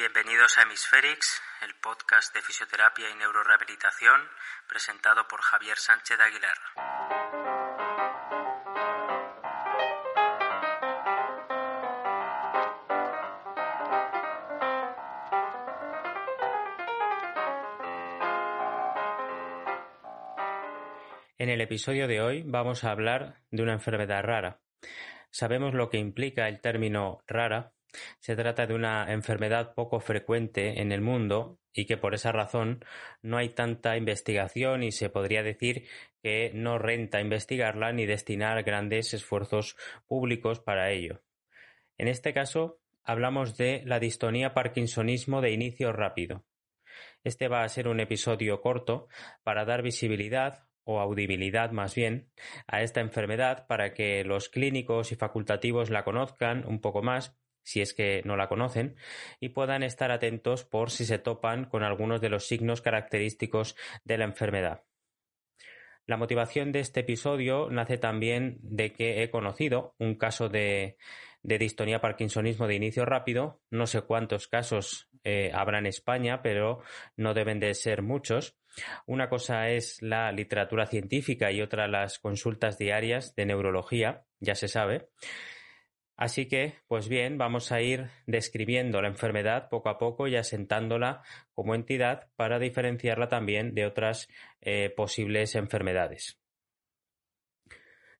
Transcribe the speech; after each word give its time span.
Bienvenidos 0.00 0.56
a 0.56 0.62
Hemisferix, 0.62 1.42
el 1.60 1.74
podcast 1.74 2.34
de 2.34 2.40
fisioterapia 2.40 3.10
y 3.10 3.14
neurorehabilitación 3.16 4.18
presentado 4.66 5.28
por 5.28 5.42
Javier 5.42 5.76
Sánchez 5.76 6.18
Aguilar. 6.18 6.56
En 21.36 21.50
el 21.50 21.60
episodio 21.60 22.08
de 22.08 22.22
hoy 22.22 22.42
vamos 22.46 22.84
a 22.84 22.90
hablar 22.90 23.42
de 23.50 23.62
una 23.62 23.74
enfermedad 23.74 24.22
rara. 24.22 24.60
Sabemos 25.30 25.74
lo 25.74 25.90
que 25.90 25.98
implica 25.98 26.48
el 26.48 26.62
término 26.62 27.22
rara. 27.26 27.74
Se 28.18 28.36
trata 28.36 28.66
de 28.66 28.74
una 28.74 29.12
enfermedad 29.12 29.74
poco 29.74 30.00
frecuente 30.00 30.80
en 30.80 30.92
el 30.92 31.00
mundo 31.00 31.58
y 31.72 31.86
que 31.86 31.96
por 31.96 32.14
esa 32.14 32.32
razón 32.32 32.84
no 33.22 33.36
hay 33.36 33.50
tanta 33.50 33.96
investigación 33.96 34.82
y 34.82 34.92
se 34.92 35.10
podría 35.10 35.42
decir 35.42 35.86
que 36.22 36.50
no 36.54 36.78
renta 36.78 37.20
investigarla 37.20 37.92
ni 37.92 38.06
destinar 38.06 38.62
grandes 38.62 39.14
esfuerzos 39.14 39.76
públicos 40.06 40.60
para 40.60 40.90
ello. 40.90 41.22
En 41.98 42.08
este 42.08 42.32
caso, 42.32 42.80
hablamos 43.04 43.56
de 43.56 43.82
la 43.84 43.98
distonía 43.98 44.54
parkinsonismo 44.54 45.40
de 45.40 45.52
inicio 45.52 45.92
rápido. 45.92 46.44
Este 47.24 47.48
va 47.48 47.62
a 47.62 47.68
ser 47.68 47.88
un 47.88 48.00
episodio 48.00 48.60
corto 48.60 49.08
para 49.42 49.64
dar 49.64 49.82
visibilidad 49.82 50.66
o 50.84 51.00
audibilidad 51.00 51.70
más 51.70 51.94
bien 51.94 52.30
a 52.66 52.82
esta 52.82 53.00
enfermedad 53.00 53.66
para 53.66 53.92
que 53.94 54.24
los 54.24 54.48
clínicos 54.48 55.12
y 55.12 55.16
facultativos 55.16 55.90
la 55.90 56.04
conozcan 56.04 56.66
un 56.66 56.80
poco 56.80 57.02
más 57.02 57.38
si 57.70 57.80
es 57.80 57.94
que 57.94 58.22
no 58.24 58.36
la 58.36 58.48
conocen, 58.48 58.96
y 59.38 59.50
puedan 59.50 59.84
estar 59.84 60.10
atentos 60.10 60.64
por 60.64 60.90
si 60.90 61.04
se 61.04 61.18
topan 61.18 61.66
con 61.66 61.84
algunos 61.84 62.20
de 62.20 62.28
los 62.28 62.48
signos 62.48 62.82
característicos 62.82 63.76
de 64.04 64.18
la 64.18 64.24
enfermedad. 64.24 64.82
La 66.04 66.16
motivación 66.16 66.72
de 66.72 66.80
este 66.80 67.00
episodio 67.00 67.70
nace 67.70 67.96
también 67.96 68.58
de 68.62 68.92
que 68.92 69.22
he 69.22 69.30
conocido 69.30 69.94
un 69.98 70.16
caso 70.16 70.48
de, 70.48 70.96
de 71.44 71.58
distonía 71.58 72.00
parkinsonismo 72.00 72.66
de 72.66 72.74
inicio 72.74 73.04
rápido. 73.04 73.60
No 73.70 73.86
sé 73.86 74.02
cuántos 74.02 74.48
casos 74.48 75.08
eh, 75.22 75.52
habrá 75.54 75.78
en 75.78 75.86
España, 75.86 76.42
pero 76.42 76.82
no 77.16 77.34
deben 77.34 77.60
de 77.60 77.74
ser 77.74 78.02
muchos. 78.02 78.58
Una 79.06 79.28
cosa 79.28 79.68
es 79.68 80.02
la 80.02 80.32
literatura 80.32 80.86
científica 80.86 81.52
y 81.52 81.62
otra 81.62 81.86
las 81.86 82.18
consultas 82.18 82.76
diarias 82.76 83.36
de 83.36 83.46
neurología, 83.46 84.24
ya 84.40 84.56
se 84.56 84.66
sabe. 84.66 85.10
Así 86.20 86.48
que, 86.48 86.74
pues 86.86 87.08
bien, 87.08 87.38
vamos 87.38 87.72
a 87.72 87.80
ir 87.80 88.10
describiendo 88.26 89.00
la 89.00 89.08
enfermedad 89.08 89.70
poco 89.70 89.88
a 89.88 89.96
poco 89.96 90.28
y 90.28 90.36
asentándola 90.36 91.22
como 91.54 91.74
entidad 91.74 92.28
para 92.36 92.58
diferenciarla 92.58 93.30
también 93.30 93.74
de 93.74 93.86
otras 93.86 94.28
eh, 94.60 94.92
posibles 94.94 95.54
enfermedades. 95.54 96.38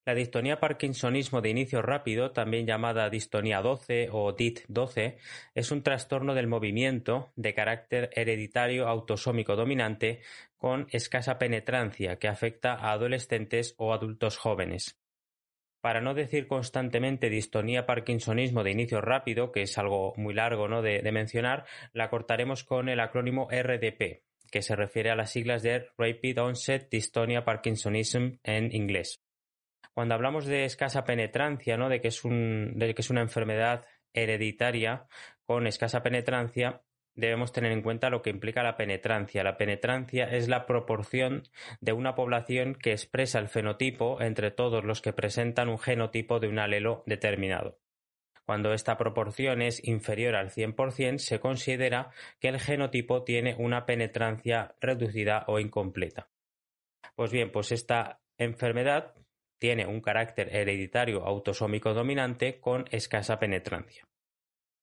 La 0.07 0.15
distonía 0.15 0.61
parkinsonismo 0.61 1.43
de 1.43 1.51
inicio 1.51 1.83
rápido, 1.83 2.31
también 2.31 2.67
llamada 2.67 3.11
distonía 3.11 3.61
12 3.61 4.09
o 4.11 4.35
DIT12, 4.35 5.19
es 5.55 5.71
un 5.71 5.83
trastorno 5.83 6.33
del 6.33 6.47
movimiento 6.47 7.35
de 7.37 7.53
carácter 7.53 8.09
hereditario 8.15 8.89
autosómico 8.89 9.57
dominante 9.57 10.21
con 10.57 10.87
escasa 10.91 11.39
penetrancia 11.39 12.17
que 12.17 12.29
afecta 12.29 12.73
a 12.73 12.93
adolescentes 12.93 13.75
o 13.77 13.93
adultos 13.93 14.39
jóvenes. 14.39 15.00
Para 15.81 16.01
no 16.01 16.13
decir 16.13 16.47
constantemente 16.47 17.31
distonía 17.31 17.87
parkinsonismo 17.87 18.63
de 18.63 18.73
inicio 18.73 19.01
rápido, 19.01 19.51
que 19.51 19.63
es 19.63 19.79
algo 19.79 20.13
muy 20.17 20.35
largo 20.35 20.69
¿no? 20.69 20.83
de, 20.83 21.01
mencionar, 21.11 21.65
la 21.93 22.11
cortaremos 22.11 22.65
con 22.65 22.89
el 22.89 23.01
acrónimo 23.01 23.49
RDP, 23.51 24.23
que 24.51 24.63
se 24.63 24.77
refiere 24.77 25.11
a 25.11 25.17
las 25.17 25.31
siglas 25.31 25.63
de 25.63 25.87
Rapid 25.97 26.43
Onset 26.43 26.91
Dystonia 26.91 27.45
Parkinsonism 27.45 28.39
en 28.43 28.75
inglés. 28.75 29.23
Cuando 29.95 30.15
hablamos 30.15 30.45
de 30.45 30.65
escasa 30.65 31.05
penetrancia, 31.05 31.77
¿no? 31.79 31.89
de, 31.89 32.01
que 32.01 32.09
es 32.09 32.25
un, 32.25 32.75
de 32.77 32.95
que 32.95 33.01
es 33.01 33.11
una 33.11 33.23
enfermedad 33.23 33.87
hereditaria 34.13 35.07
con 35.47 35.67
escasa 35.67 36.03
penetrancia, 36.03 36.83
debemos 37.15 37.53
tener 37.53 37.73
en 37.73 37.83
cuenta 37.83 38.11
lo 38.11 38.23
que 38.23 38.31
implica 38.31 38.63
la 38.63 38.77
penetrancia. 38.77 39.45
La 39.45 39.57
penetrancia 39.57 40.25
es 40.25 40.49
la 40.49 40.67
proporción 40.67 41.45
de 41.81 41.93
una 41.93 42.15
población 42.15 42.75
que 42.75 42.93
expresa 42.93 43.39
el 43.39 43.49
fenotipo 43.49 44.21
entre 44.21 44.51
todos 44.51 44.85
los 44.85 45.01
que 45.01 45.13
presentan 45.13 45.69
un 45.69 45.79
genotipo 45.79 46.41
de 46.41 46.49
un 46.49 46.59
alelo 46.59 47.03
determinado. 47.07 47.79
Cuando 48.45 48.73
esta 48.73 48.97
proporción 48.97 49.63
es 49.63 49.87
inferior 49.87 50.35
al 50.35 50.51
100%, 50.51 51.19
se 51.19 51.39
considera 51.39 52.11
que 52.41 52.49
el 52.49 52.59
genotipo 52.59 53.23
tiene 53.23 53.55
una 53.57 53.87
penetrancia 53.87 54.75
reducida 54.81 55.45
o 55.47 55.61
incompleta. 55.61 56.31
Pues 57.15 57.31
bien, 57.31 57.53
pues 57.53 57.71
esta 57.71 58.21
enfermedad 58.39 59.15
tiene 59.59 59.87
un 59.87 60.01
carácter 60.01 60.49
hereditario 60.57 61.25
autosómico 61.25 61.95
dominante 61.95 62.59
con 62.59 62.87
escasa 62.91 63.39
penetrancia. 63.39 64.10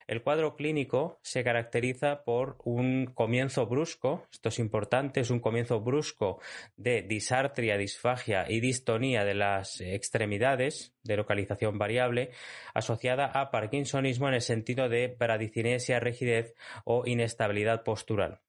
El 0.07 0.21
cuadro 0.21 0.55
clínico 0.55 1.19
se 1.21 1.43
caracteriza 1.43 2.23
por 2.23 2.55
un 2.63 3.07
comienzo 3.07 3.67
brusco, 3.67 4.25
esto 4.31 4.47
es 4.47 4.57
importante, 4.59 5.19
es 5.19 5.29
un 5.29 5.41
comienzo 5.41 5.81
brusco 5.81 6.39
de 6.77 7.01
disartria, 7.01 7.77
disfagia 7.77 8.45
y 8.47 8.61
distonía 8.61 9.25
de 9.25 9.35
las 9.35 9.81
extremidades 9.81 10.95
de 11.03 11.17
localización 11.17 11.77
variable 11.77 12.31
asociada 12.73 13.25
a 13.25 13.51
parkinsonismo 13.51 14.29
en 14.29 14.35
el 14.35 14.41
sentido 14.41 14.87
de 14.87 15.13
bradicinesia, 15.19 15.99
rigidez 15.99 16.55
o 16.85 17.05
inestabilidad 17.05 17.83
postural. 17.83 18.39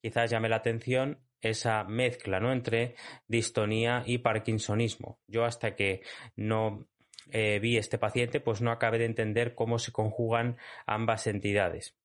Quizás 0.00 0.30
llame 0.30 0.48
la 0.48 0.56
atención 0.56 1.18
esa 1.40 1.82
mezcla 1.82 2.38
¿no? 2.38 2.52
entre 2.52 2.94
distonía 3.26 4.04
y 4.06 4.18
parkinsonismo. 4.18 5.18
Yo 5.26 5.44
hasta 5.44 5.74
que 5.74 6.02
no 6.36 6.86
eh, 7.30 7.58
vi 7.60 7.76
este 7.76 7.98
paciente, 7.98 8.40
pues 8.40 8.60
no 8.60 8.70
acabé 8.70 8.98
de 8.98 9.06
entender 9.06 9.54
cómo 9.54 9.78
se 9.78 9.92
conjugan 9.92 10.56
ambas 10.86 11.26
entidades. 11.26 11.96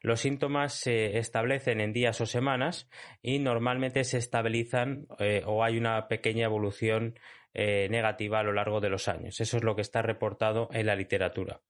Los 0.00 0.20
síntomas 0.20 0.74
se 0.74 1.18
establecen 1.18 1.80
en 1.80 1.92
días 1.92 2.20
o 2.20 2.26
semanas 2.26 2.88
y 3.22 3.38
normalmente 3.38 4.04
se 4.04 4.18
estabilizan 4.18 5.06
eh, 5.18 5.42
o 5.44 5.64
hay 5.64 5.76
una 5.76 6.08
pequeña 6.08 6.44
evolución 6.44 7.18
eh, 7.58 7.88
negativa 7.90 8.40
a 8.40 8.42
lo 8.42 8.52
largo 8.52 8.80
de 8.80 8.90
los 8.90 9.08
años. 9.08 9.40
Eso 9.40 9.56
es 9.56 9.64
lo 9.64 9.74
que 9.74 9.80
está 9.80 10.02
reportado 10.02 10.68
en 10.72 10.84
la 10.84 10.94
literatura. 10.94 11.62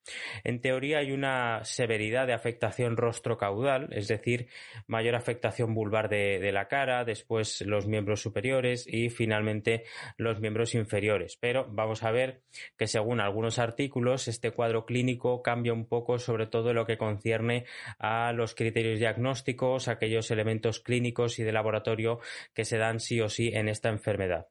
En 0.43 0.61
teoría 0.61 0.99
hay 0.99 1.13
una 1.13 1.65
severidad 1.65 2.27
de 2.27 2.33
afectación 2.33 2.97
rostro-caudal, 2.97 3.91
es 3.93 4.09
decir, 4.09 4.49
mayor 4.89 5.15
afectación 5.15 5.75
vulvar 5.75 6.09
de, 6.09 6.41
de, 6.41 6.51
la 6.51 6.67
cara, 6.67 7.05
después 7.05 7.61
los 7.61 7.87
miembros 7.87 8.21
superiores 8.21 8.85
y 8.89 9.11
finalmente 9.11 9.85
los 10.17 10.41
miembros 10.41 10.75
inferiores. 10.75 11.37
Pero 11.41 11.69
vamos 11.71 12.03
a 12.03 12.11
ver 12.11 12.43
que 12.77 12.89
según 12.89 13.21
algunos 13.21 13.61
artículos 13.61 14.27
este 14.27 14.51
cuadro 14.51 14.87
clínico 14.87 15.41
cambia 15.41 15.73
un 15.73 15.87
poco 15.87 16.19
sobre 16.19 16.49
todo 16.49 16.75
lo 16.75 16.85
que 16.85 16.99
concierne 16.99 17.65
a 18.01 18.33
los 18.33 18.57
criterios 18.57 18.99
diagnósticos, 18.99 19.87
aquellos 19.87 20.33
elementos 20.33 20.81
clínicos 20.81 21.39
y 21.39 21.45
de 21.45 21.53
laboratorio 21.53 22.19
que 22.55 22.65
se 22.65 22.77
dan 22.77 22.99
sí 22.99 23.21
o 23.21 23.29
sí 23.29 23.53
en 23.55 23.69
esta 23.69 23.89
enfermedad. 23.89 24.49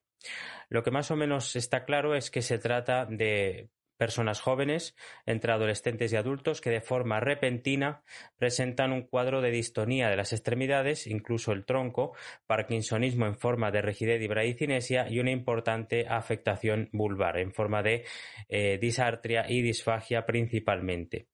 Lo 0.70 0.84
que 0.84 0.92
más 0.92 1.12
o 1.12 1.16
menos 1.16 1.56
está 1.56 1.86
claro 1.86 2.16
es 2.16 2.32
que 2.32 2.42
se 2.42 2.58
trata 2.58 3.06
de 3.06 3.70
personas 3.98 4.42
jóvenes, 4.42 4.96
entre 5.26 5.52
adolescentes 5.52 6.12
y 6.12 6.16
adultos, 6.16 6.62
que 6.62 6.70
de 6.70 6.82
forma 6.82 7.20
repentina 7.20 8.04
presentan 8.38 8.92
un 8.92 9.04
cuadro 9.04 9.42
de 9.42 9.52
distonía 9.52 10.10
de 10.10 10.18
las 10.18 10.34
extremidades, 10.34 11.08
incluso 11.08 11.52
el 11.52 11.66
tronco, 11.66 12.14
parkinsonismo 12.48 13.26
en 13.26 13.38
forma 13.38 13.72
de 13.72 13.82
rigidez 13.82 14.22
y 14.22 14.28
bradicinesia 14.28 15.10
y 15.10 15.20
una 15.20 15.32
importante 15.32 16.08
afectación 16.08 16.90
vulvar 16.92 17.38
en 17.38 17.54
forma 17.54 17.82
de 17.84 18.06
eh, 18.50 18.78
disartria 18.80 19.46
y 19.48 19.62
disfagia 19.62 20.26
principalmente. 20.26 21.28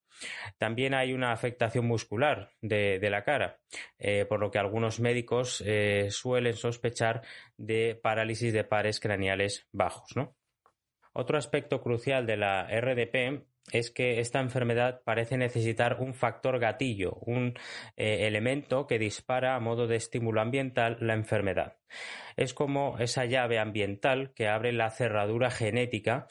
También 0.58 0.94
hay 0.94 1.14
una 1.14 1.32
afectación 1.32 1.86
muscular 1.86 2.52
de, 2.62 3.00
la 3.10 3.24
cara, 3.24 3.60
eh, 3.98 4.26
por 4.26 4.40
lo 4.40 4.52
que 4.52 4.60
algunos 4.60 5.00
médicos 5.00 5.64
eh, 5.66 6.08
suelen 6.10 6.54
sospechar 6.54 7.22
de 7.58 8.00
parálisis 8.02 8.54
de 8.54 8.64
pares 8.64 9.00
craneales 9.00 9.68
bajos. 9.72 10.16
¿no? 10.16 10.36
Otro 11.14 11.38
aspecto 11.38 11.82
crucial 11.82 12.26
de 12.26 12.38
la 12.38 12.68
RDP 12.68 13.46
es 13.72 13.92
que 13.92 14.20
esta 14.20 14.40
enfermedad 14.40 15.02
parece 15.04 15.38
necesitar 15.38 15.98
un 16.00 16.14
factor 16.14 16.60
gatillo, 16.60 17.14
un 17.22 17.54
eh, 17.96 18.28
elemento 18.28 18.88
que 18.88 19.00
dispara 19.00 19.56
a 19.56 19.60
modo 19.60 19.88
de 19.88 19.98
estímulo 19.98 20.42
ambiental 20.42 20.98
la 21.00 21.14
enfermedad. 21.14 21.78
Es 22.36 22.54
como 22.54 22.98
esa 23.00 23.26
llave 23.26 23.60
ambiental 23.60 24.34
que 24.34 24.48
abre 24.48 24.72
la 24.72 24.90
cerradura 24.90 25.52
genética 25.52 26.28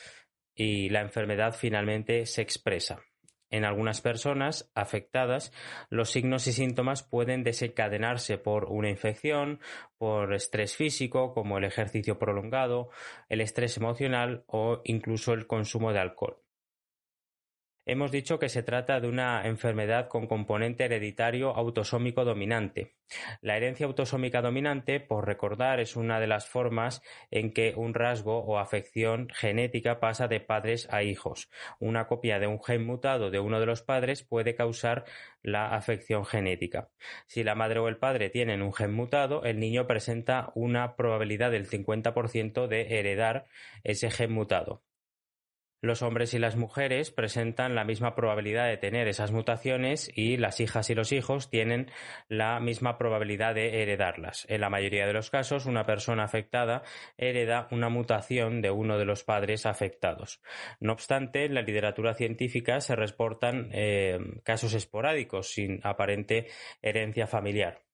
y 0.54 0.88
la 0.88 1.00
enfermedad 1.00 1.54
finalmente 1.54 2.26
se 2.26 2.42
expresa. 2.42 3.00
En 3.50 3.64
algunas 3.64 4.00
personas 4.00 4.70
afectadas, 4.74 5.52
los 5.88 6.10
signos 6.10 6.46
y 6.46 6.52
síntomas 6.52 7.02
pueden 7.02 7.42
desencadenarse 7.42 8.38
por 8.38 8.66
una 8.66 8.90
infección, 8.90 9.60
por 9.98 10.32
estrés 10.34 10.76
físico, 10.76 11.34
como 11.34 11.58
el 11.58 11.64
ejercicio 11.64 12.18
prolongado, 12.18 12.90
el 13.28 13.40
estrés 13.40 13.76
emocional 13.76 14.44
o 14.46 14.80
incluso 14.84 15.32
el 15.32 15.46
consumo 15.46 15.92
de 15.92 15.98
alcohol. 15.98 16.38
Hemos 17.86 18.12
dicho 18.12 18.38
que 18.38 18.50
se 18.50 18.62
trata 18.62 19.00
de 19.00 19.08
una 19.08 19.46
enfermedad 19.46 20.08
con 20.08 20.26
componente 20.26 20.84
hereditario 20.84 21.56
autosómico 21.56 22.24
dominante. 22.26 22.94
La 23.40 23.56
herencia 23.56 23.86
autosómica 23.86 24.42
dominante, 24.42 25.00
por 25.00 25.26
recordar, 25.26 25.80
es 25.80 25.96
una 25.96 26.20
de 26.20 26.26
las 26.26 26.46
formas 26.46 27.02
en 27.30 27.52
que 27.52 27.72
un 27.74 27.94
rasgo 27.94 28.38
o 28.38 28.58
afección 28.58 29.28
genética 29.30 29.98
pasa 29.98 30.28
de 30.28 30.40
padres 30.40 30.88
a 30.90 31.02
hijos. 31.02 31.48
Una 31.78 32.06
copia 32.06 32.38
de 32.38 32.46
un 32.46 32.62
gen 32.62 32.84
mutado 32.84 33.30
de 33.30 33.40
uno 33.40 33.58
de 33.58 33.66
los 33.66 33.82
padres 33.82 34.22
puede 34.22 34.54
causar 34.54 35.04
la 35.42 35.74
afección 35.74 36.26
genética. 36.26 36.90
Si 37.26 37.42
la 37.42 37.54
madre 37.54 37.80
o 37.80 37.88
el 37.88 37.96
padre 37.96 38.28
tienen 38.28 38.60
un 38.60 38.74
gen 38.74 38.92
mutado, 38.92 39.42
el 39.44 39.58
niño 39.58 39.86
presenta 39.86 40.52
una 40.54 40.96
probabilidad 40.96 41.50
del 41.50 41.68
50% 41.68 42.66
de 42.66 42.98
heredar 42.98 43.46
ese 43.84 44.10
gen 44.10 44.32
mutado. 44.32 44.82
Los 45.82 46.02
hombres 46.02 46.34
y 46.34 46.38
las 46.38 46.56
mujeres 46.56 47.10
presentan 47.10 47.74
la 47.74 47.84
misma 47.84 48.14
probabilidad 48.14 48.68
de 48.68 48.76
tener 48.76 49.08
esas 49.08 49.32
mutaciones 49.32 50.10
y 50.14 50.36
las 50.36 50.60
hijas 50.60 50.90
y 50.90 50.94
los 50.94 51.10
hijos 51.12 51.48
tienen 51.48 51.90
la 52.28 52.60
misma 52.60 52.98
probabilidad 52.98 53.54
de 53.54 53.82
heredarlas. 53.82 54.44
En 54.50 54.60
la 54.60 54.68
mayoría 54.68 55.06
de 55.06 55.14
los 55.14 55.30
casos, 55.30 55.64
una 55.64 55.86
persona 55.86 56.24
afectada 56.24 56.82
hereda 57.16 57.66
una 57.70 57.88
mutación 57.88 58.60
de 58.60 58.70
uno 58.70 58.98
de 58.98 59.06
los 59.06 59.24
padres 59.24 59.64
afectados. 59.64 60.42
No 60.80 60.92
obstante, 60.92 61.46
en 61.46 61.54
la 61.54 61.62
literatura 61.62 62.14
científica 62.14 62.80
se 62.80 62.94
reportan 62.94 63.70
eh, 63.72 64.18
casos 64.44 64.74
esporádicos 64.74 65.48
sin 65.48 65.80
aparente 65.82 66.48
herencia 66.82 67.26
familiar. 67.26 67.89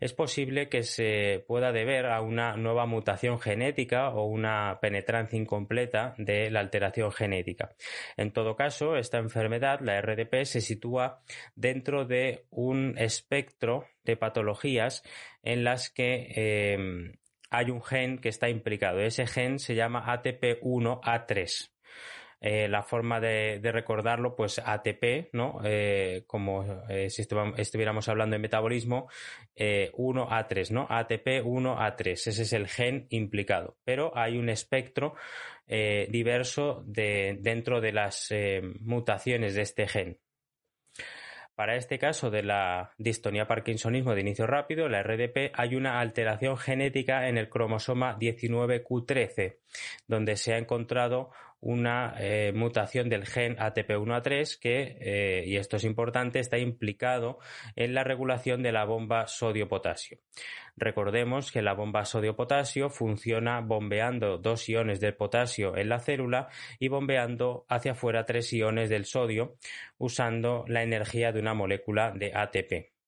Es 0.00 0.12
posible 0.12 0.68
que 0.68 0.82
se 0.82 1.44
pueda 1.46 1.72
deber 1.72 2.06
a 2.06 2.20
una 2.20 2.56
nueva 2.56 2.86
mutación 2.86 3.40
genética 3.40 4.10
o 4.10 4.24
una 4.24 4.78
penetrancia 4.80 5.38
incompleta 5.38 6.14
de 6.18 6.50
la 6.50 6.60
alteración 6.60 7.12
genética. 7.12 7.70
En 8.16 8.32
todo 8.32 8.56
caso, 8.56 8.96
esta 8.96 9.18
enfermedad, 9.18 9.80
la 9.80 10.00
RDP, 10.00 10.44
se 10.44 10.60
sitúa 10.60 11.22
dentro 11.54 12.04
de 12.04 12.46
un 12.50 12.94
espectro 12.98 13.86
de 14.04 14.16
patologías 14.16 15.02
en 15.42 15.64
las 15.64 15.90
que 15.90 16.32
eh, 16.34 17.18
hay 17.50 17.70
un 17.70 17.82
gen 17.82 18.18
que 18.18 18.28
está 18.28 18.48
implicado. 18.48 19.00
Ese 19.00 19.26
gen 19.26 19.58
se 19.58 19.74
llama 19.74 20.04
ATP1A3. 20.06 21.70
Eh, 22.42 22.68
la 22.68 22.82
forma 22.82 23.20
de, 23.20 23.60
recordarlo, 23.62 24.34
pues 24.34 24.58
ATP, 24.64 25.28
¿no? 25.34 25.60
Eh, 25.62 26.24
como 26.26 26.64
eh, 26.88 27.10
si 27.10 27.22
estuviéramos 27.22 28.08
hablando 28.08 28.34
de 28.34 28.40
metabolismo, 28.40 29.08
1A3, 29.56 30.70
¿no? 30.70 30.86
ATP 30.88 31.44
1A3, 31.44 32.12
ese 32.12 32.30
es 32.30 32.52
el 32.54 32.66
gen 32.66 33.06
implicado. 33.10 33.76
Pero 33.84 34.16
hay 34.16 34.38
un 34.38 34.48
espectro 34.48 35.14
diverso 35.66 36.82
de, 36.84 37.38
dentro 37.40 37.80
de 37.80 37.92
las 37.92 38.34
mutaciones 38.80 39.54
de 39.54 39.62
este 39.62 39.86
gen. 39.86 40.18
Para 41.60 41.76
este 41.76 41.98
caso 41.98 42.30
de 42.30 42.42
la 42.42 42.94
distonía 42.96 43.46
parkinsonismo 43.46 44.14
de 44.14 44.22
inicio 44.22 44.46
rápido, 44.46 44.88
la 44.88 45.02
RDP, 45.02 45.52
hay 45.52 45.76
una 45.76 46.00
alteración 46.00 46.56
genética 46.56 47.28
en 47.28 47.36
el 47.36 47.50
cromosoma 47.50 48.18
19Q13, 48.18 49.58
donde 50.08 50.36
se 50.36 50.54
ha 50.54 50.56
encontrado 50.56 51.32
una 51.60 52.14
eh, 52.18 52.52
mutación 52.54 53.08
del 53.08 53.26
gen 53.26 53.56
ATP1A3 53.56 54.58
que, 54.58 54.96
eh, 55.00 55.44
y 55.46 55.56
esto 55.56 55.76
es 55.76 55.84
importante, 55.84 56.38
está 56.38 56.58
implicado 56.58 57.38
en 57.76 57.94
la 57.94 58.04
regulación 58.04 58.62
de 58.62 58.72
la 58.72 58.84
bomba 58.84 59.26
sodio-potasio. 59.26 60.18
Recordemos 60.76 61.52
que 61.52 61.62
la 61.62 61.74
bomba 61.74 62.04
sodio-potasio 62.04 62.88
funciona 62.88 63.60
bombeando 63.60 64.38
dos 64.38 64.68
iones 64.68 65.00
del 65.00 65.14
potasio 65.14 65.76
en 65.76 65.88
la 65.90 65.98
célula 65.98 66.48
y 66.78 66.88
bombeando 66.88 67.66
hacia 67.68 67.92
afuera 67.92 68.24
tres 68.24 68.52
iones 68.52 68.88
del 68.88 69.04
sodio 69.04 69.56
usando 69.98 70.64
la 70.68 70.82
energía 70.82 71.32
de 71.32 71.40
una 71.40 71.54
molécula 71.54 72.12
de 72.12 72.32
ATP. 72.34 72.99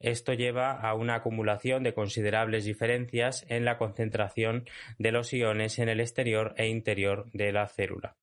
Esto 0.00 0.32
lleva 0.32 0.72
a 0.72 0.94
una 0.94 1.16
acumulación 1.16 1.82
de 1.82 1.94
considerables 1.94 2.64
diferencias 2.64 3.44
en 3.48 3.64
la 3.64 3.78
concentración 3.78 4.64
de 4.98 5.12
los 5.12 5.32
iones 5.32 5.78
en 5.78 5.88
el 5.88 6.00
exterior 6.00 6.54
e 6.56 6.68
interior 6.68 7.30
de 7.32 7.52
la 7.52 7.68
célula. 7.68 8.16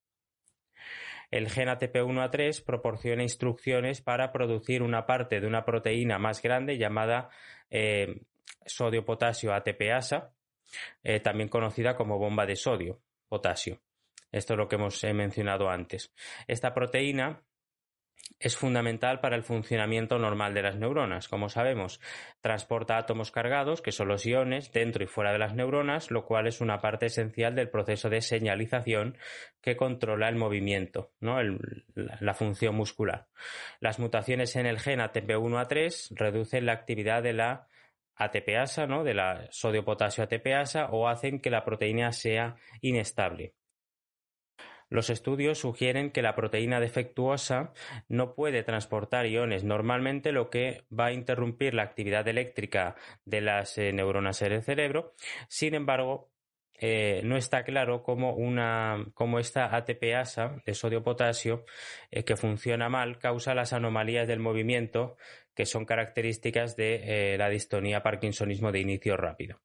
El 1.31 1.49
gen 1.49 1.67
ATP1A3 1.67 2.63
proporciona 2.65 3.21
instrucciones 3.21 4.01
para 4.01 4.31
producir 4.31 4.81
una 4.81 5.05
parte 5.05 5.39
de 5.39 5.47
una 5.47 5.63
proteína 5.63 6.17
más 6.17 6.41
grande 6.41 6.77
llamada 6.77 7.29
eh, 7.69 8.21
sodio-potasio 8.65 9.53
ATPasa, 9.53 10.31
eh, 11.03 11.19
también 11.19 11.49
conocida 11.49 11.95
como 11.95 12.17
bomba 12.17 12.45
de 12.45 12.55
sodio, 12.55 12.99
potasio. 13.27 13.79
Esto 14.31 14.53
es 14.53 14.57
lo 14.57 14.67
que 14.67 14.75
hemos 14.75 15.03
mencionado 15.03 15.69
antes. 15.69 16.11
Esta 16.47 16.73
proteína 16.73 17.41
es 18.39 18.55
fundamental 18.55 19.19
para 19.19 19.35
el 19.35 19.43
funcionamiento 19.43 20.17
normal 20.17 20.53
de 20.53 20.61
las 20.61 20.77
neuronas. 20.77 21.27
Como 21.27 21.49
sabemos, 21.49 21.99
transporta 22.41 22.97
átomos 22.97 23.31
cargados, 23.31 23.81
que 23.81 23.91
son 23.91 24.07
los 24.07 24.25
iones, 24.25 24.71
dentro 24.71 25.03
y 25.03 25.07
fuera 25.07 25.33
de 25.33 25.39
las 25.39 25.53
neuronas, 25.53 26.09
lo 26.09 26.25
cual 26.25 26.47
es 26.47 26.61
una 26.61 26.79
parte 26.79 27.07
esencial 27.07 27.53
del 27.53 27.69
proceso 27.69 28.09
de 28.09 28.21
señalización 28.21 29.17
que 29.61 29.75
controla 29.75 30.29
el 30.29 30.35
movimiento, 30.35 31.11
¿no? 31.19 31.37
la 31.95 32.33
función 32.33 32.75
muscular. 32.75 33.27
Las 33.81 33.99
mutaciones 33.99 34.55
en 34.55 34.65
el 34.65 34.79
gen 34.79 34.99
ATP1A3 34.99 36.15
reducen 36.15 36.65
la 36.65 36.73
actividad 36.73 37.21
de 37.21 37.33
la 37.33 37.67
ATPasa, 38.15 38.87
¿no? 38.87 39.03
de 39.03 39.15
la 39.15 39.47
sodio-potasio 39.51 40.23
ATPasa, 40.23 40.87
o 40.91 41.09
hacen 41.09 41.41
que 41.41 41.49
la 41.49 41.65
proteína 41.65 42.13
sea 42.13 42.55
inestable. 42.81 43.53
Los 44.89 45.11
estudios 45.11 45.59
sugieren 45.59 46.09
que 46.09 46.23
la 46.23 46.35
proteína 46.35 46.79
defectuosa 46.79 47.73
no 48.07 48.33
puede 48.33 48.63
transportar 48.63 49.27
iones 49.27 49.63
normalmente, 49.63 50.31
lo 50.31 50.49
que 50.49 50.83
va 50.97 51.07
a 51.07 51.13
interrumpir 51.13 51.75
la 51.75 51.83
actividad 51.83 52.27
eléctrica 52.27 52.95
de 53.23 53.41
las 53.41 53.77
eh, 53.77 53.93
neuronas 53.93 54.41
en 54.41 54.53
el 54.53 54.63
cerebro. 54.63 55.13
Sin 55.47 55.75
embargo, 55.75 56.31
eh, 56.73 57.21
no 57.23 57.37
está 57.37 57.63
claro 57.63 58.01
cómo, 58.01 58.33
una, 58.33 59.05
cómo 59.13 59.37
esta 59.39 59.75
ATPasa 59.75 60.61
de 60.65 60.73
sodio-potasio, 60.73 61.65
eh, 62.09 62.23
que 62.23 62.35
funciona 62.35 62.89
mal, 62.89 63.19
causa 63.19 63.53
las 63.53 63.73
anomalías 63.73 64.27
del 64.27 64.39
movimiento 64.39 65.17
que 65.53 65.65
son 65.65 65.85
características 65.85 66.77
de 66.77 67.35
la 67.37 67.49
distonía 67.49 68.01
parkinsonismo 68.01 68.71
de 68.71 68.79
inicio 68.79 69.17
rápido. 69.17 69.59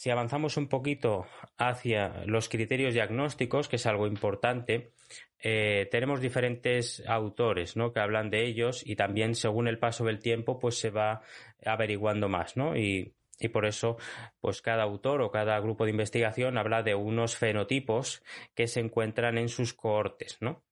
Si 0.00 0.08
avanzamos 0.08 0.56
un 0.56 0.66
poquito 0.66 1.26
hacia 1.58 2.24
los 2.24 2.48
criterios 2.48 2.94
diagnósticos, 2.94 3.68
que 3.68 3.76
es 3.76 3.84
algo 3.84 4.06
importante, 4.06 4.94
eh, 5.38 5.88
tenemos 5.90 6.22
diferentes 6.22 7.02
autores 7.06 7.76
¿no? 7.76 7.92
que 7.92 8.00
hablan 8.00 8.30
de 8.30 8.46
ellos 8.46 8.82
y 8.82 8.96
también 8.96 9.34
según 9.34 9.68
el 9.68 9.78
paso 9.78 10.06
del 10.06 10.18
tiempo 10.18 10.58
pues 10.58 10.78
se 10.78 10.88
va 10.88 11.20
averiguando 11.66 12.30
más 12.30 12.56
¿no? 12.56 12.78
y, 12.78 13.14
y 13.38 13.48
por 13.48 13.66
eso 13.66 13.98
pues 14.40 14.62
cada 14.62 14.84
autor 14.84 15.20
o 15.20 15.30
cada 15.30 15.60
grupo 15.60 15.84
de 15.84 15.90
investigación 15.90 16.56
habla 16.56 16.82
de 16.82 16.94
unos 16.94 17.36
fenotipos 17.36 18.22
que 18.54 18.68
se 18.68 18.80
encuentran 18.80 19.36
en 19.36 19.50
sus 19.50 19.74
cohortes 19.74 20.38
¿no? 20.40 20.64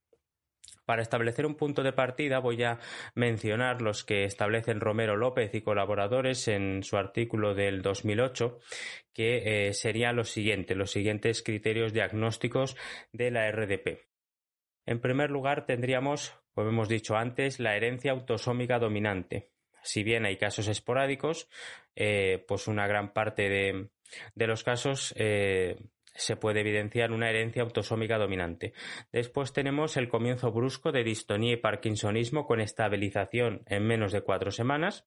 Para 0.88 1.02
establecer 1.02 1.44
un 1.44 1.54
punto 1.54 1.82
de 1.82 1.92
partida 1.92 2.38
voy 2.38 2.62
a 2.62 2.78
mencionar 3.14 3.82
los 3.82 4.04
que 4.04 4.24
establecen 4.24 4.80
Romero 4.80 5.18
López 5.18 5.54
y 5.54 5.60
colaboradores 5.60 6.48
en 6.48 6.82
su 6.82 6.96
artículo 6.96 7.54
del 7.54 7.82
2008, 7.82 8.58
que 9.12 9.68
eh, 9.68 9.74
serían 9.74 10.16
los 10.16 10.30
siguientes, 10.30 10.74
los 10.78 10.90
siguientes 10.90 11.42
criterios 11.42 11.92
diagnósticos 11.92 12.74
de 13.12 13.30
la 13.30 13.50
RDP. 13.50 14.08
En 14.86 14.98
primer 15.00 15.30
lugar 15.30 15.66
tendríamos, 15.66 16.32
como 16.54 16.70
hemos 16.70 16.88
dicho 16.88 17.16
antes, 17.16 17.60
la 17.60 17.76
herencia 17.76 18.12
autosómica 18.12 18.78
dominante. 18.78 19.50
Si 19.82 20.02
bien 20.02 20.24
hay 20.24 20.38
casos 20.38 20.68
esporádicos, 20.68 21.50
eh, 21.96 22.42
pues 22.48 22.66
una 22.66 22.86
gran 22.86 23.12
parte 23.12 23.50
de, 23.50 23.90
los 24.46 24.64
casos 24.64 25.12
eh, 25.18 25.76
se 26.18 26.36
puede 26.36 26.60
evidenciar 26.60 27.12
una 27.12 27.30
herencia 27.30 27.62
autosómica 27.62 28.18
dominante. 28.18 28.72
Después 29.12 29.52
tenemos 29.52 29.96
el 29.96 30.08
comienzo 30.08 30.52
brusco 30.52 30.92
de 30.92 31.04
distonía 31.04 31.54
y 31.54 31.56
parkinsonismo 31.56 32.46
con 32.46 32.60
estabilización 32.60 33.62
en 33.66 33.86
menos 33.86 34.12
de 34.12 34.22
cuatro 34.22 34.50
semanas. 34.50 35.06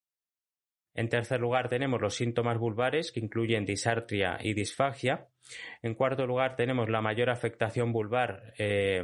En 0.94 1.10
tercer 1.10 1.40
lugar 1.40 1.70
tenemos 1.70 2.02
los 2.02 2.16
síntomas 2.16 2.58
vulvares 2.58 3.12
que 3.12 3.20
incluyen 3.20 3.66
disartria 3.66 4.38
y 4.42 4.54
disfagia. 4.54 5.28
En 5.82 5.96
cuarto 5.96 6.26
lugar 6.26 6.56
tenemos 6.56 6.90
la 6.90 7.02
mayor 7.02 7.30
afectación 7.30 7.94
vulvar 7.94 8.54
eh, 8.58 9.04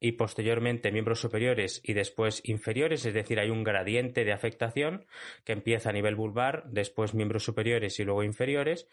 y 0.00 0.12
posteriormente 0.12 0.92
miembros 0.92 1.20
superiores 1.20 1.80
y 1.84 1.92
después 1.92 2.40
inferiores, 2.44 3.04
es 3.04 3.12
decir, 3.12 3.38
hay 3.38 3.50
un 3.50 3.62
gradiente 3.62 4.24
de 4.24 4.32
afectación 4.32 5.06
que 5.44 5.52
empieza 5.52 5.90
a 5.90 5.92
nivel 5.92 6.16
vulvar, 6.16 6.64
después 6.70 7.14
miembros 7.14 7.44
superiores 7.44 8.00
y 8.00 8.04
luego 8.04 8.24
inferiores. 8.24 8.88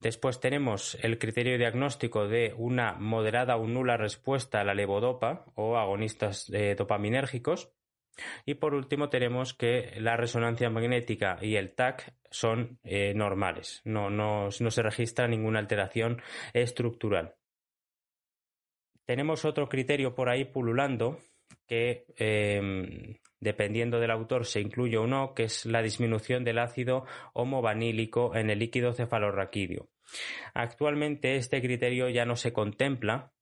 Después 0.00 0.40
tenemos 0.40 0.96
el 1.02 1.18
criterio 1.18 1.58
diagnóstico 1.58 2.26
de 2.26 2.54
una 2.56 2.94
moderada 2.94 3.56
o 3.56 3.66
nula 3.66 3.98
respuesta 3.98 4.60
a 4.60 4.64
la 4.64 4.74
levodopa 4.74 5.44
o 5.54 5.76
agonistas 5.76 6.48
eh, 6.50 6.74
dopaminérgicos. 6.74 7.70
Y 8.46 8.54
por 8.54 8.74
último 8.74 9.08
tenemos 9.08 9.54
que 9.54 9.94
la 9.98 10.16
resonancia 10.16 10.70
magnética 10.70 11.38
y 11.40 11.56
el 11.56 11.74
TAC 11.74 12.14
son 12.30 12.78
eh, 12.82 13.12
normales, 13.14 13.82
no, 13.84 14.10
no 14.10 14.50
se 14.50 14.82
registra 14.82 15.28
ninguna 15.28 15.58
alteración 15.58 16.20
estructural. 16.52 17.36
Tenemos 19.06 19.44
otro 19.44 19.68
criterio 19.68 20.14
por 20.14 20.28
ahí 20.28 20.44
pululando 20.44 21.18
que 21.70 22.04
em, 22.16 23.14
dependiendo 23.38 24.00
del 24.00 24.10
autor 24.10 24.44
se 24.44 24.60
incluye 24.60 24.98
o 24.98 25.06
no, 25.06 25.34
que 25.34 25.44
es 25.44 25.66
la 25.66 25.82
disminución 25.82 26.42
del 26.42 26.58
ácido 26.58 27.06
homovanílico 27.32 28.34
en 28.34 28.50
el 28.50 28.58
líquido 28.58 28.92
cefalorraquídeo. 28.92 29.88
Actualmente 30.52 31.36
este 31.36 31.62
criterio 31.62 32.08
ya 32.08 32.24
no 32.24 32.34
se 32.34 32.52
contempla 32.52 33.32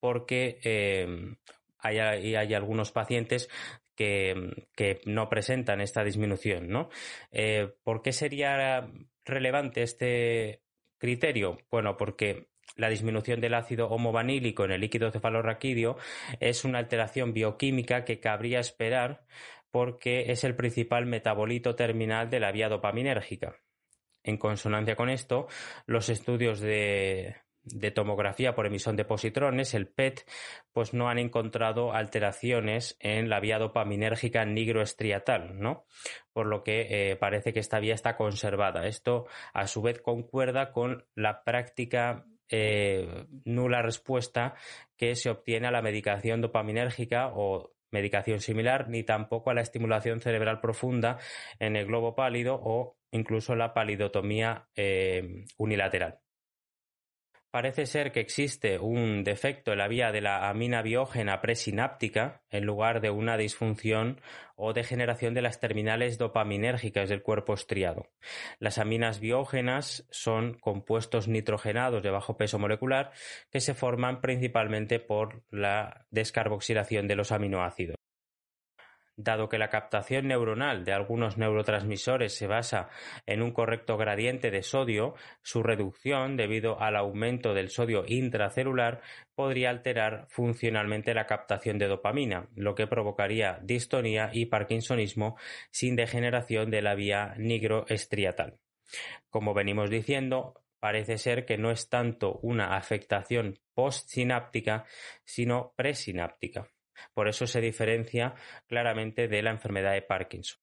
porque 0.00 0.58
em, 0.64 1.36
hay, 1.78 2.34
algunos 2.52 2.92
pacientes 2.92 3.48
que, 3.96 5.00
no 5.06 5.30
presentan 5.30 5.80
esta 5.80 6.04
disminución. 6.04 6.68
¿no? 6.68 6.90
Eh, 7.32 7.72
¿Por 7.82 8.02
qué 8.02 8.12
sería 8.12 8.86
relevante 9.24 9.80
este 9.80 10.60
criterio? 10.98 11.56
Bueno, 11.70 11.96
porque 11.96 12.49
la 12.80 12.88
disminución 12.88 13.40
del 13.40 13.54
ácido 13.54 13.88
homovanílico 13.88 14.64
en 14.64 14.72
el 14.72 14.80
líquido 14.80 15.10
cefalorraquídeo 15.10 15.96
es 16.40 16.64
una 16.64 16.78
alteración 16.78 17.32
bioquímica 17.32 18.04
que 18.04 18.20
cabría 18.20 18.58
esperar 18.60 19.24
porque 19.70 20.32
es 20.32 20.42
el 20.44 20.56
principal 20.56 21.06
metabolito 21.06 21.76
terminal 21.76 22.30
de 22.30 22.40
la 22.40 22.52
vía 22.52 22.68
dopaminérgica. 22.68 23.56
En 24.22 24.36
consonancia 24.36 24.96
con 24.96 25.08
esto, 25.08 25.46
los 25.86 26.08
estudios 26.08 26.60
de, 26.60 27.36
de 27.62 27.90
tomografía 27.90 28.54
por 28.54 28.66
emisión 28.66 28.96
de 28.96 29.04
positrones, 29.04 29.74
el 29.74 29.88
PET, 29.88 30.26
pues 30.72 30.94
no 30.94 31.08
han 31.08 31.18
encontrado 31.18 31.92
alteraciones 31.92 32.96
en 33.00 33.28
la 33.28 33.40
vía 33.40 33.58
dopaminérgica 33.58 34.44
nigroestriatal, 34.44 35.58
¿no? 35.58 35.86
Por 36.32 36.46
lo 36.46 36.62
que 36.62 37.10
eh, 37.10 37.16
parece 37.16 37.52
que 37.52 37.60
esta 37.60 37.80
vía 37.80 37.94
está 37.94 38.16
conservada. 38.16 38.86
Esto, 38.86 39.26
a 39.52 39.66
su 39.66 39.82
vez, 39.82 40.00
concuerda 40.00 40.72
con 40.72 41.04
la 41.14 41.42
práctica 41.44 42.26
eh, 42.50 43.26
nula 43.44 43.82
respuesta 43.82 44.54
que 44.96 45.14
se 45.14 45.30
obtiene 45.30 45.68
a 45.68 45.70
la 45.70 45.82
medicación 45.82 46.40
dopaminérgica 46.40 47.28
o 47.34 47.72
medicación 47.90 48.40
similar, 48.40 48.88
ni 48.88 49.02
tampoco 49.02 49.50
a 49.50 49.54
la 49.54 49.62
estimulación 49.62 50.20
cerebral 50.20 50.60
profunda 50.60 51.18
en 51.58 51.76
el 51.76 51.86
globo 51.86 52.14
pálido 52.14 52.60
o 52.62 52.96
incluso 53.10 53.54
la 53.56 53.74
palidotomía 53.74 54.68
eh, 54.76 55.44
unilateral. 55.56 56.20
Parece 57.50 57.86
ser 57.86 58.12
que 58.12 58.20
existe 58.20 58.78
un 58.78 59.24
defecto 59.24 59.72
en 59.72 59.78
la 59.78 59.88
vía 59.88 60.12
de 60.12 60.20
la 60.20 60.48
amina 60.48 60.82
biógena 60.82 61.40
presináptica 61.40 62.42
en 62.48 62.64
lugar 62.64 63.00
de 63.00 63.10
una 63.10 63.36
disfunción 63.36 64.20
o 64.54 64.72
degeneración 64.72 65.34
de 65.34 65.42
las 65.42 65.58
terminales 65.58 66.16
dopaminérgicas 66.16 67.08
del 67.08 67.22
cuerpo 67.22 67.54
estriado. 67.54 68.06
Las 68.60 68.78
aminas 68.78 69.18
biógenas 69.18 70.06
son 70.10 70.54
compuestos 70.60 71.26
nitrogenados 71.26 72.04
de 72.04 72.10
bajo 72.10 72.36
peso 72.36 72.60
molecular 72.60 73.10
que 73.50 73.60
se 73.60 73.74
forman 73.74 74.20
principalmente 74.20 75.00
por 75.00 75.42
la 75.50 76.06
descarboxilación 76.12 77.08
de 77.08 77.16
los 77.16 77.32
aminoácidos. 77.32 77.99
Dado 79.22 79.50
que 79.50 79.58
la 79.58 79.68
captación 79.68 80.28
neuronal 80.28 80.82
de 80.86 80.94
algunos 80.94 81.36
neurotransmisores 81.36 82.34
se 82.34 82.46
basa 82.46 82.88
en 83.26 83.42
un 83.42 83.52
correcto 83.52 83.98
gradiente 83.98 84.50
de 84.50 84.62
sodio, 84.62 85.14
su 85.42 85.62
reducción 85.62 86.38
debido 86.38 86.80
al 86.80 86.96
aumento 86.96 87.52
del 87.52 87.68
sodio 87.68 88.04
intracelular 88.06 89.02
podría 89.34 89.68
alterar 89.68 90.26
funcionalmente 90.30 91.12
la 91.12 91.26
captación 91.26 91.76
de 91.76 91.88
dopamina, 91.88 92.48
lo 92.54 92.74
que 92.74 92.86
provocaría 92.86 93.58
distonía 93.62 94.30
y 94.32 94.46
parkinsonismo 94.46 95.36
sin 95.70 95.96
degeneración 95.96 96.70
de 96.70 96.80
la 96.80 96.94
vía 96.94 97.34
nigroestriatal. 97.36 98.58
Como 99.28 99.52
venimos 99.52 99.90
diciendo, 99.90 100.62
parece 100.78 101.18
ser 101.18 101.44
que 101.44 101.58
no 101.58 101.70
es 101.70 101.90
tanto 101.90 102.38
una 102.40 102.74
afectación 102.74 103.58
postsináptica, 103.74 104.86
sino 105.24 105.74
presináptica. 105.76 106.70
Por 107.14 107.28
eso 107.28 107.46
se 107.46 107.60
diferencia 107.60 108.34
claramente 108.66 109.28
de 109.28 109.42
la 109.42 109.50
enfermedad 109.50 109.92
de 109.92 110.02
Parkinson. 110.02 110.60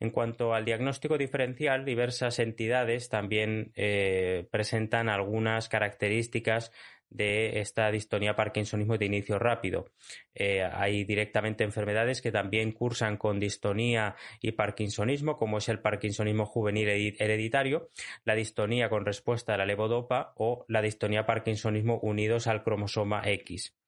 En 0.00 0.10
cuanto 0.10 0.54
al 0.54 0.64
diagnóstico 0.64 1.18
diferencial, 1.18 1.84
diversas 1.84 2.38
entidades 2.38 3.10
también 3.10 3.72
eh, 3.76 4.48
presentan 4.50 5.10
algunas 5.10 5.68
características 5.68 6.72
de 7.10 7.60
esta 7.60 7.90
distonía 7.90 8.34
parkinsonismo 8.34 8.96
de 8.96 9.04
inicio 9.04 9.38
rápido. 9.38 9.92
Eh, 10.34 10.62
hay 10.62 11.04
directamente 11.04 11.64
enfermedades 11.64 12.22
que 12.22 12.32
también 12.32 12.72
cursan 12.72 13.16
con 13.16 13.40
distonía 13.40 14.16
y 14.40 14.52
parkinsonismo, 14.52 15.36
como 15.36 15.58
es 15.58 15.68
el 15.68 15.80
parkinsonismo 15.80 16.46
juvenil 16.46 16.88
hereditario, 17.18 17.88
la 18.24 18.34
distonía 18.34 18.88
con 18.88 19.04
respuesta 19.04 19.54
a 19.54 19.58
la 19.58 19.66
levodopa 19.66 20.32
o 20.36 20.64
la 20.68 20.80
distonía 20.80 21.26
parkinsonismo 21.26 21.98
unidos 21.98 22.46
al 22.46 22.62
cromosoma 22.62 23.22
X. 23.24 23.79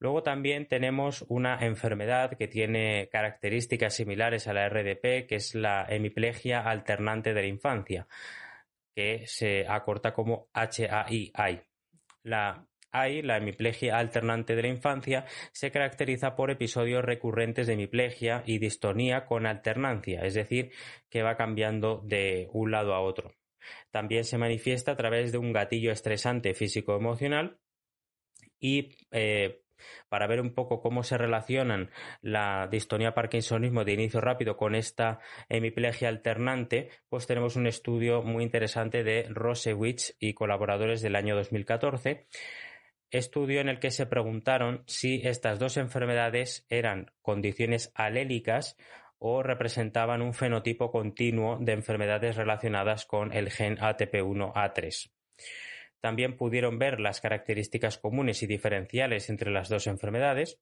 Luego 0.00 0.22
también 0.22 0.66
tenemos 0.66 1.24
una 1.28 1.58
enfermedad 1.60 2.36
que 2.36 2.46
tiene 2.46 3.08
características 3.10 3.94
similares 3.94 4.46
a 4.46 4.52
la 4.52 4.68
RDP, 4.68 5.26
que 5.26 5.36
es 5.36 5.54
la 5.54 5.86
hemiplegia 5.88 6.60
alternante 6.60 7.34
de 7.34 7.42
la 7.42 7.48
infancia, 7.48 8.06
que 8.94 9.26
se 9.26 9.66
acorta 9.68 10.12
como 10.12 10.48
HAI. 10.52 11.62
La 12.22 12.68
AI, 12.92 13.22
la 13.22 13.36
hemiplegia 13.36 13.98
alternante 13.98 14.54
de 14.54 14.62
la 14.62 14.68
infancia, 14.68 15.26
se 15.52 15.70
caracteriza 15.70 16.36
por 16.36 16.50
episodios 16.50 17.04
recurrentes 17.04 17.66
de 17.66 17.74
hemiplegia 17.74 18.42
y 18.46 18.58
distonía 18.58 19.26
con 19.26 19.46
alternancia, 19.46 20.22
es 20.22 20.34
decir, 20.34 20.70
que 21.10 21.22
va 21.22 21.36
cambiando 21.36 22.02
de 22.04 22.48
un 22.52 22.70
lado 22.70 22.94
a 22.94 23.00
otro. 23.00 23.34
También 23.90 24.24
se 24.24 24.38
manifiesta 24.38 24.92
a 24.92 24.96
través 24.96 25.32
de 25.32 25.38
un 25.38 25.52
gatillo 25.52 25.92
estresante 25.92 26.54
físico-emocional 26.54 27.58
y 28.58 28.96
eh, 29.10 29.62
para 30.08 30.26
ver 30.26 30.40
un 30.40 30.54
poco 30.54 30.80
cómo 30.80 31.02
se 31.02 31.18
relacionan 31.18 31.90
la 32.22 32.68
distonía 32.70 33.14
parkinsonismo 33.14 33.84
de 33.84 33.92
inicio 33.92 34.20
rápido 34.20 34.56
con 34.56 34.74
esta 34.74 35.20
hemiplegia 35.48 36.08
alternante, 36.08 36.90
pues 37.08 37.26
tenemos 37.26 37.56
un 37.56 37.66
estudio 37.66 38.22
muy 38.22 38.42
interesante 38.42 39.04
de 39.04 39.26
Rosewitz 39.28 40.16
y 40.18 40.34
colaboradores 40.34 41.02
del 41.02 41.16
año 41.16 41.36
2014 41.36 42.26
estudio 43.10 43.60
en 43.60 43.68
el 43.68 43.78
que 43.78 43.90
se 43.90 44.06
preguntaron 44.06 44.82
si 44.86 45.22
estas 45.24 45.58
dos 45.58 45.76
enfermedades 45.76 46.66
eran 46.68 47.10
condiciones 47.22 47.90
alélicas 47.94 48.76
o 49.18 49.42
representaban 49.42 50.22
un 50.22 50.34
fenotipo 50.34 50.90
continuo 50.90 51.58
de 51.60 51.72
enfermedades 51.72 52.36
relacionadas 52.36 53.04
con 53.04 53.32
el 53.32 53.50
gen 53.50 53.76
ATP1A3. 53.78 55.10
También 56.00 56.36
pudieron 56.36 56.78
ver 56.78 57.00
las 57.00 57.20
características 57.20 57.98
comunes 57.98 58.42
y 58.42 58.46
diferenciales 58.46 59.30
entre 59.30 59.50
las 59.50 59.68
dos 59.68 59.86
enfermedades 59.86 60.60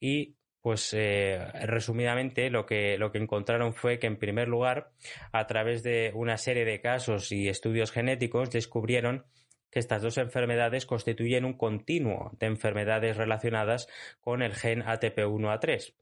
y 0.00 0.36
pues 0.62 0.94
eh, 0.94 1.38
resumidamente 1.66 2.48
lo 2.48 2.66
que, 2.66 2.96
lo 2.96 3.10
que 3.10 3.18
encontraron 3.18 3.74
fue 3.74 3.98
que 3.98 4.06
en 4.06 4.16
primer 4.16 4.48
lugar 4.48 4.92
a 5.32 5.46
través 5.46 5.82
de 5.82 6.12
una 6.14 6.36
serie 6.36 6.64
de 6.64 6.80
casos 6.80 7.32
y 7.32 7.48
estudios 7.48 7.90
genéticos 7.90 8.50
descubrieron 8.50 9.26
que 9.70 9.80
estas 9.80 10.02
dos 10.02 10.18
enfermedades 10.18 10.86
constituyen 10.86 11.44
un 11.44 11.54
continuo 11.54 12.30
de 12.38 12.46
enfermedades 12.46 13.16
relacionadas 13.16 13.88
con 14.20 14.42
el 14.42 14.54
gen 14.54 14.82
ATP1A3, 14.82 15.94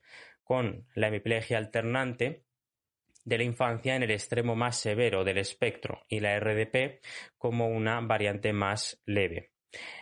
con 0.42 0.86
la 0.94 1.08
hemiplegia 1.08 1.56
alternante 1.56 2.42
de 3.24 3.38
la 3.38 3.44
infancia 3.44 3.96
en 3.96 4.02
el 4.02 4.10
extremo 4.10 4.56
más 4.56 4.76
severo 4.76 5.24
del 5.24 5.38
espectro 5.38 6.04
y 6.08 6.20
la 6.20 6.38
RDP 6.38 7.00
como 7.38 7.68
una 7.68 8.00
variante 8.00 8.52
más 8.52 9.00
leve. 9.04 9.52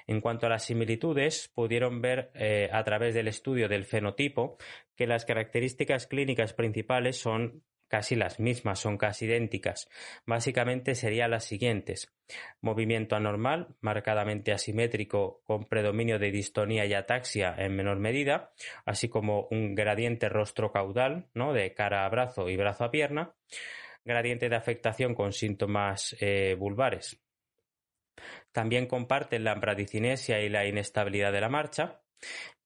En 0.07 0.21
cuanto 0.21 0.47
a 0.47 0.49
las 0.49 0.65
similitudes, 0.65 1.51
pudieron 1.55 2.01
ver 2.01 2.31
eh, 2.35 2.71
a 2.73 2.83
través 2.85 3.15
del 3.15 3.29
estudio 3.29 3.69
del 3.69 3.85
fenotipo 3.85 4.57
que 4.97 5.07
las 5.07 5.25
características 5.25 6.07
clínicas 6.07 6.55
principales 6.55 7.19
son 7.19 7.63
casi 7.89 8.15
las 8.15 8.39
mismas, 8.39 8.79
son 8.79 8.97
casi 8.97 9.27
idénticas. 9.27 9.89
Básicamente 10.27 10.95
serían 10.95 11.31
las 11.31 11.45
siguientes. 11.45 12.15
Movimiento 12.61 13.17
anormal, 13.17 13.75
marcadamente 13.81 14.53
asimétrico, 14.53 15.43
con 15.45 15.65
predominio 15.65 16.19
de 16.19 16.31
distonía 16.31 16.85
y 16.87 16.95
ataxia 16.95 17.55
en 17.59 17.75
menor 17.75 17.99
medida, 17.99 18.53
así 18.85 19.09
como 19.09 19.49
un 19.51 19.75
gradiente 19.75 20.29
rostro-caudal, 20.29 21.29
¿no? 21.35 21.53
de 21.53 21.75
cara 21.75 22.05
a 22.05 22.09
brazo 22.09 22.49
y 22.49 22.57
brazo 22.57 22.85
a 22.85 22.91
pierna. 22.91 23.35
Gradiente 24.05 24.49
de 24.49 24.57
afectación 24.57 25.15
con 25.15 25.33
síntomas 25.33 26.17
eh, 26.21 26.55
vulvares. 26.59 27.21
También 28.53 28.87
comparten 28.87 29.45
la 29.45 29.55
bradicinesia 29.55 30.41
y 30.41 30.49
la 30.49 30.67
inestabilidad 30.67 31.33
de 31.33 31.41
la 31.41 31.49
marcha. 31.49 32.01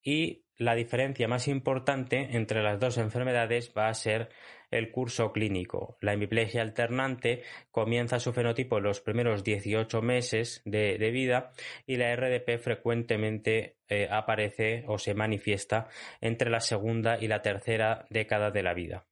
Y 0.02 0.45
la 0.64 0.75
diferencia 0.75 1.28
más 1.28 1.49
importante 1.49 2.37
entre 2.37 2.62
las 2.62 2.81
dos 2.81 2.99
enfermedades 2.99 3.73
va 3.76 3.88
a 3.88 3.95
ser 3.95 4.31
el 4.71 4.90
curso 4.90 5.33
clínico. 5.33 5.99
La 6.00 6.14
hemiplegia 6.14 6.62
alternante 6.62 7.42
comienza 7.71 8.19
su 8.19 8.33
fenotipo 8.33 8.78
en 8.78 8.85
los 8.85 9.00
primeros 9.00 9.45
18 9.45 10.02
meses 10.02 10.62
de, 10.64 10.97
vida 11.12 11.52
y 11.87 11.97
la 11.97 12.14
RDP 12.16 12.59
frecuentemente 12.59 13.76
eh, 13.88 14.09
aparece 14.11 14.85
o 14.87 14.99
se 14.99 15.14
manifiesta 15.14 15.88
entre 16.21 16.50
la 16.50 16.61
segunda 16.61 17.19
y 17.21 17.28
la 17.28 17.42
tercera 17.42 18.07
década 18.09 18.50
de 18.50 18.62
la 18.62 18.73
vida. 18.73 19.04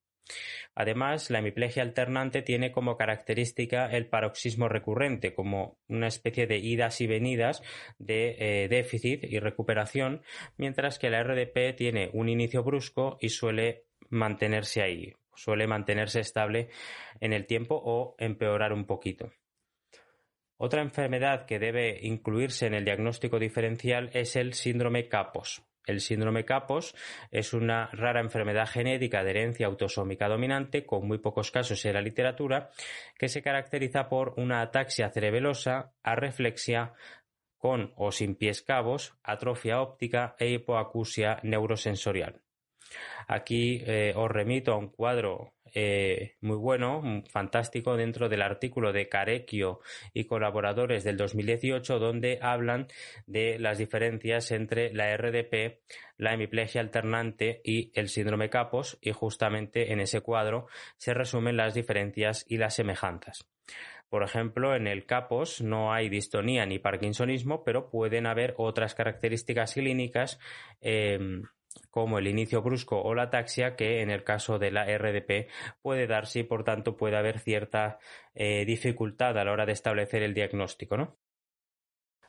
Además, 0.75 1.31
la 1.31 1.41
hemiplegia 1.41 1.83
alternante 1.83 2.43
tiene 2.43 2.73
como 2.73 2.97
característica 2.97 3.87
el 3.87 4.07
paroxismo 4.07 4.69
recurrente, 4.69 5.35
como 5.35 5.79
una 5.89 6.07
especie 6.07 6.47
de 6.47 6.59
idas 6.59 7.01
y 7.01 7.07
venidas 7.07 7.63
de 7.99 8.37
eh, 8.39 8.69
déficit 8.69 9.25
y 9.25 9.39
recuperación, 9.39 10.23
mientras 10.57 10.99
que 10.99 11.11
la 11.11 11.23
RDP 11.23 11.77
tiene 11.77 12.11
un 12.13 12.29
inicio 12.29 12.63
brusco 12.63 13.19
y 13.21 13.31
suele 13.31 13.85
mantenerse 14.09 14.83
ahí, 14.83 15.15
suele 15.35 15.67
mantenerse 15.67 16.21
estable 16.21 16.69
en 17.21 17.33
el 17.33 17.47
tiempo 17.47 17.81
o 17.83 18.15
empeorar 18.19 18.73
un 18.73 18.87
poquito. 18.87 19.33
Otra 20.57 20.83
enfermedad 20.83 21.47
que 21.47 21.59
debe 21.59 21.99
incluirse 22.03 22.67
en 22.67 22.75
el 22.75 22.85
diagnóstico 22.85 23.39
diferencial 23.39 24.11
es 24.13 24.37
el 24.37 24.53
síndrome 24.53 25.09
CAPOS. 25.09 25.63
El 25.87 26.01
síndrome 26.01 26.45
CAPOS 26.45 26.95
es 27.31 27.53
una 27.53 27.89
rara 27.93 28.21
enfermedad 28.21 28.69
genética 28.69 29.25
de 29.25 29.31
herencia 29.31 29.67
autosómica 29.67 30.29
dominante, 30.29 30.85
con 30.85 31.07
muy 31.07 31.19
pocos 31.19 31.51
casos 31.51 31.85
en 31.85 31.95
la 31.95 32.03
literatura, 32.03 32.71
que 33.19 33.29
se 33.29 33.43
caracteriza 33.43 34.09
por 34.09 34.35
una 34.37 34.61
ataxia 34.61 35.11
cerebelosa, 35.11 35.93
arreflexia, 36.03 36.93
con 37.57 37.93
o 37.97 38.11
sin 38.11 38.37
pies 38.37 38.63
cabos, 38.63 39.15
atrofia 39.23 39.83
óptica 39.83 40.35
e 40.39 40.49
hipoacusia 40.49 41.41
neurosensorial. 41.43 42.41
Aquí 43.29 43.83
eh, 43.87 44.13
os 44.17 44.31
remito 44.31 44.73
a 44.73 44.77
un 44.77 44.89
cuadro 44.89 45.53
eh, 45.75 46.37
muy 46.41 46.57
bueno, 46.57 47.03
fantástico, 47.31 47.97
dentro 47.97 48.29
del 48.29 48.43
artículo 48.43 48.93
de 48.93 49.09
Carecchio 49.09 49.81
y 50.13 50.25
colaboradores 50.25 51.05
del 51.05 51.17
2018, 51.17 51.99
donde 51.99 52.39
hablan 52.43 52.87
de 53.27 53.59
las 53.59 53.79
diferencias 53.79 54.51
entre 54.51 54.93
la 54.93 55.17
RDP, 55.17 55.81
la 56.17 56.35
hemiplegia 56.35 56.81
alternante 56.81 57.61
y 57.65 57.91
el 57.95 58.09
síndrome 58.09 58.51
Capos, 58.51 58.99
y 59.01 59.13
justamente 59.13 59.93
en 59.93 60.01
ese 60.01 60.21
cuadro 60.21 60.67
se 60.97 61.15
resumen 61.15 61.57
las 61.57 61.75
diferencias 61.75 62.45
y 62.49 62.57
las 62.59 62.75
semejanzas. 62.75 63.47
Por 64.11 64.25
ejemplo, 64.25 64.75
en 64.75 64.89
el 64.89 65.07
CAPOS 65.07 65.63
no 65.63 65.93
hay 65.93 66.09
distonía 66.09 66.67
ni 66.67 66.81
parkinsonismo, 66.81 67.63
pero 67.63 67.91
pueden 67.91 68.27
haber 68.27 68.55
otras 68.59 68.97
características 68.97 69.75
clínicas 69.75 70.41
em, 70.81 71.45
como 71.91 72.19
el 72.19 72.27
inicio 72.29 72.63
brusco 72.63 73.01
o 73.01 73.15
la 73.15 73.25
ataxia, 73.25 73.77
que 73.77 74.03
en 74.03 74.11
el 74.11 74.25
caso 74.25 74.59
de 74.59 74.71
la 74.71 74.87
RDP 74.87 75.49
puede 75.83 76.07
darse 76.07 76.41
y 76.41 76.45
por 76.45 76.65
tanto 76.65 76.97
puede 76.97 77.17
haber 77.17 77.39
cierta 77.39 77.99
eh, 78.35 78.65
dificultad 78.65 79.39
a 79.39 79.45
la 79.45 79.53
hora 79.53 79.67
de 79.67 79.73
establecer 79.73 80.23
el 80.23 80.35
diagnóstico, 80.35 80.97
¿no? 80.97 81.19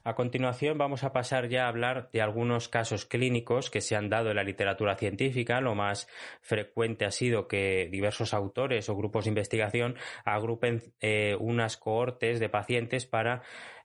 A 0.03 0.15
continuación 0.15 0.79
vamos 0.79 1.03
a 1.03 1.13
pasar 1.13 1.47
ya 1.47 1.65
a 1.65 1.67
hablar 1.67 2.09
de 2.11 2.23
algunos 2.23 2.69
casos 2.69 3.05
clínicos 3.05 3.69
que 3.69 3.81
se 3.81 3.95
han 3.95 4.09
dado 4.09 4.31
en 4.31 4.37
la 4.37 4.43
literatura 4.43 4.95
científica. 4.95 5.61
Lo 5.61 5.75
más 5.75 6.07
frecuente 6.41 7.05
ha 7.05 7.11
sido 7.11 7.47
que 7.47 7.87
diversos 7.91 8.33
autores 8.33 8.89
o 8.89 8.95
grupos 8.95 9.25
de 9.25 9.29
investigación 9.29 9.95
agrupen 10.25 10.81
eh, 11.01 11.37
unas 11.39 11.77
cohortes 11.77 12.39
de 12.39 12.49
pacientes 12.49 13.05
para 13.05 13.43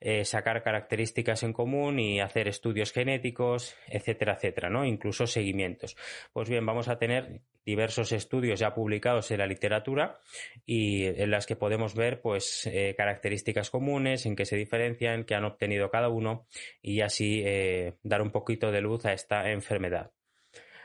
eh, 0.08 0.25
sacar 0.25 0.62
características 0.62 1.42
en 1.42 1.52
común 1.52 1.98
y 1.98 2.20
hacer 2.20 2.46
estudios 2.46 2.92
genéticos, 2.92 3.75
etcétera, 3.88 4.34
etcétera, 4.34 4.70
¿no? 4.70 4.84
Incluso 4.84 5.26
seguimientos. 5.26 5.96
Pues 6.32 6.48
bien, 6.48 6.64
vamos 6.64 6.86
a 6.86 6.96
tener 6.96 7.40
diversos 7.64 8.12
estudios 8.12 8.60
ya 8.60 8.72
publicados 8.72 9.32
en 9.32 9.38
la 9.38 9.48
literatura 9.48 10.20
y 10.64 11.06
en 11.06 11.32
las 11.32 11.44
que 11.44 11.56
podemos 11.56 11.96
ver 11.96 12.20
pues 12.20 12.68
eh, 12.68 12.94
características 12.96 13.68
comunes, 13.68 14.26
en 14.26 14.36
qué 14.36 14.44
se 14.44 14.54
diferencian, 14.54 15.25
qué 15.25 15.34
han 15.34 15.44
obtenido 15.44 15.90
cada 15.90 16.08
uno 16.08 16.46
y 16.80 17.00
así 17.00 17.42
eh, 17.44 17.94
dar 18.04 18.22
un 18.22 18.30
poquito 18.30 18.70
de 18.70 18.82
luz 18.82 19.06
a 19.06 19.12
esta 19.12 19.50
enfermedad. 19.50 20.12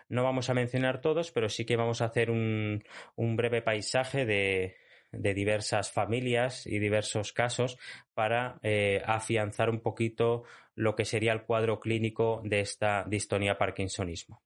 No 0.10 0.24
vamos 0.24 0.50
a 0.50 0.56
mencionar 0.56 1.00
todos, 1.00 1.32
pero 1.32 1.48
sí 1.48 1.64
que 1.64 1.76
vamos 1.76 2.02
a 2.02 2.06
hacer 2.06 2.32
un, 2.32 2.84
breve 3.16 3.62
paisaje 3.62 4.26
de, 4.26 4.76
diversas 5.12 5.92
familias 5.92 6.66
y 6.66 6.80
diversos 6.80 7.34
casos 7.34 7.78
para 8.14 8.60
eh, 8.64 9.02
afianzar 9.06 9.70
un 9.70 9.82
poquito 9.82 10.44
lo 10.76 10.96
que 10.96 11.06
sería 11.06 11.34
el 11.34 11.44
cuadro 11.44 11.80
clínico 11.80 12.42
de 12.44 12.62
esta 12.62 13.04
distonía 13.08 13.58
parkinsonismo. 13.58 14.42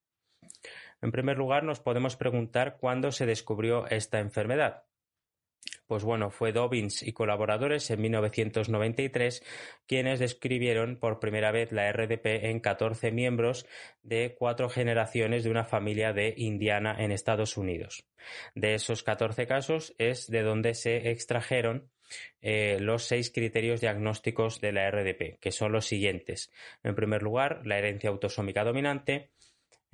En 1.02 1.12
primer 1.12 1.38
lugar, 1.38 1.64
nos 1.64 1.80
podemos 1.80 2.16
preguntar 2.16 2.78
cuándo 2.80 3.12
se 3.12 3.26
descubrió 3.26 3.88
esta 3.88 4.20
enfermedad. 4.20 4.84
Pues 5.88 6.04
bueno, 6.04 6.32
fue 6.32 6.52
Dobbins 6.52 7.04
y 7.04 7.14
colaboradores 7.14 7.92
en 7.92 8.02
1993 8.02 9.44
quienes 9.86 10.20
describieron 10.20 10.98
por 10.98 11.20
primera 11.20 11.52
vez 11.52 11.72
la 11.72 11.92
RDP 11.92 12.46
en 12.46 12.60
14 12.60 13.12
miembros 13.12 13.68
de 14.02 14.36
cuatro 14.38 14.70
generaciones 14.70 15.44
de 15.44 15.52
una 15.52 15.64
familia 15.64 16.12
de 16.12 16.34
Indiana 16.38 16.96
en 16.98 17.12
Estados 17.12 17.56
Unidos. 17.56 18.08
De 18.56 18.74
esos 18.74 19.04
14 19.04 19.46
casos 19.46 19.94
es 20.00 20.28
de 20.28 20.42
donde 20.42 20.74
se 20.74 21.12
extrajeron 21.12 21.92
eh, 22.42 22.78
los 22.80 23.04
seis 23.04 23.32
criterios 23.32 23.82
diagnósticos 23.82 24.62
de 24.62 24.72
la 24.72 24.90
RDP, 24.90 25.40
que 25.40 25.52
son 25.52 25.72
los 25.72 25.86
siguientes. 25.86 26.52
En 26.84 26.96
primer 26.96 27.24
lugar, 27.24 27.66
la 27.66 27.78
herencia 27.78 28.10
autosómica 28.10 28.64
dominante. 28.64 29.32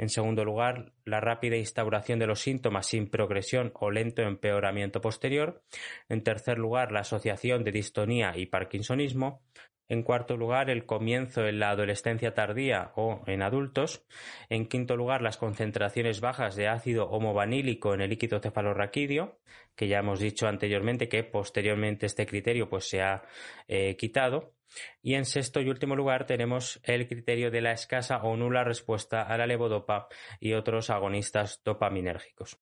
En 0.02 0.10
segundo 0.10 0.44
lugar, 0.44 0.94
la 1.06 1.20
rápida 1.20 1.58
instauración 1.58 2.18
de 2.18 2.26
los 2.26 2.40
síntomas 2.40 2.88
sin 2.88 3.08
progresión 3.08 3.72
o 3.76 3.92
lento 3.92 4.24
empeoramiento 4.24 5.00
posterior. 5.00 5.62
En 6.10 6.24
tercer 6.24 6.58
lugar, 6.58 6.92
la 6.92 7.02
asociación 7.02 7.64
de 7.64 7.72
distonía 7.72 8.34
y 8.36 8.48
parkinsonismo. 8.48 9.44
En 9.90 10.02
cuarto 10.02 10.38
lugar, 10.38 10.72
el 10.72 10.88
comienzo 10.88 11.46
en 11.46 11.60
la 11.60 11.70
adolescencia 11.70 12.34
tardía 12.34 12.94
o 12.96 13.22
en 13.28 13.44
adultos. 13.44 14.04
En 14.50 14.66
quinto 14.66 14.96
lugar, 14.96 15.22
las 15.22 15.38
concentraciones 15.38 16.20
bajas 16.20 16.56
de 16.56 16.68
ácido 16.68 17.08
homovanílico 17.08 17.94
en 17.94 18.02
el 18.02 18.10
líquido 18.10 18.40
cefalorraquídeo, 18.40 19.38
que 19.76 19.88
ya 19.88 20.00
hemos 20.00 20.20
dicho 20.20 20.48
anteriormente 20.48 21.10
que 21.10 21.24
posteriormente 21.24 22.08
este 22.08 22.26
criterio 22.26 22.68
pues 22.68 22.90
se 22.90 23.04
ha 23.04 23.22
eh, 23.68 23.96
quitado. 23.98 24.56
Y 25.02 25.16
en 25.16 25.26
sexto 25.26 25.62
y 25.62 25.70
último 25.70 25.96
lugar 25.96 26.26
tenemos 26.26 26.80
el 26.84 27.08
criterio 27.08 27.52
de 27.52 27.62
la 27.62 27.72
escasa 27.72 28.18
o 28.24 28.36
nula 28.36 28.64
respuesta 28.64 29.22
a 29.24 29.38
la 29.38 29.48
levodopa 29.48 30.08
y 30.40 30.54
otros 30.54 30.90
agonistas 30.90 31.62
dopaminérgicos. 31.64 32.60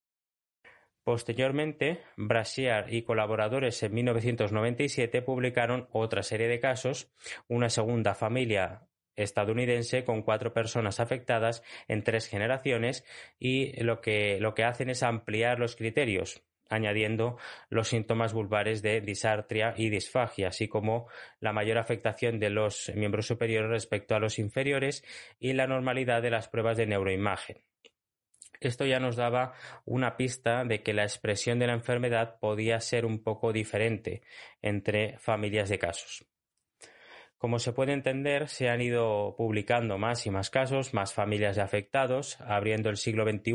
Posteriormente, 1.03 2.03
Brasier 2.17 2.93
y 2.93 3.01
colaboradores 3.01 3.81
en 3.81 3.93
1997 3.93 5.21
publicaron 5.21 5.87
otra 5.91 6.21
serie 6.23 6.47
de 6.47 6.59
casos, 6.59 7.11
una 7.47 7.69
segunda 7.69 8.13
familia 8.13 8.87
estadounidense 9.15 10.03
con 10.03 10.21
cuatro 10.21 10.53
personas 10.53 10.99
afectadas 10.99 11.63
en 11.87 12.03
tres 12.03 12.27
generaciones 12.27 13.05
y 13.39 13.81
lo 13.83 14.01
que, 14.01 14.39
lo 14.39 14.53
que 14.53 14.63
hacen 14.63 14.89
es 14.89 15.03
ampliar 15.03 15.59
los 15.59 15.75
criterios 15.75 16.43
añadiendo 16.69 17.37
los 17.69 17.89
síntomas 17.89 18.33
vulvares 18.33 18.81
de 18.81 19.01
disartria 19.01 19.73
y 19.75 19.89
disfagia, 19.89 20.49
así 20.49 20.67
como 20.67 21.07
la 21.39 21.51
mayor 21.51 21.77
afectación 21.77 22.39
de 22.39 22.49
los 22.49 22.91
miembros 22.95 23.27
superiores 23.27 23.69
respecto 23.69 24.15
a 24.15 24.19
los 24.19 24.39
inferiores 24.39 25.03
y 25.39 25.53
la 25.53 25.67
normalidad 25.67 26.21
de 26.21 26.31
las 26.31 26.47
pruebas 26.47 26.77
de 26.77 26.85
neuroimagen. 26.85 27.57
Esto 28.61 28.85
ya 28.85 28.99
nos 28.99 29.15
daba 29.15 29.53
una 29.85 30.17
pista 30.17 30.65
de 30.65 30.83
que 30.83 30.93
la 30.93 31.03
expresión 31.03 31.59
de 31.59 31.67
la 31.67 31.73
enfermedad 31.73 32.39
podía 32.39 32.79
ser 32.81 33.05
un 33.05 33.23
poco 33.23 33.53
diferente 33.53 34.21
entre 34.61 35.17
familias 35.17 35.69
de 35.69 35.79
casos. 35.79 36.25
Como 37.39 37.57
se 37.57 37.71
puede 37.71 37.93
entender, 37.93 38.49
se 38.49 38.67
han 38.67 38.81
ido 38.81 39.33
publicando 39.37 39.97
más 39.97 40.25
y 40.25 40.29
más 40.29 40.49
casos, 40.49 40.93
más 40.93 41.13
familias 41.13 41.55
de 41.55 41.61
afectados. 41.61 42.37
Abriendo 42.41 42.89
el 42.89 42.97
siglo 42.97 43.23
XXI, 43.23 43.53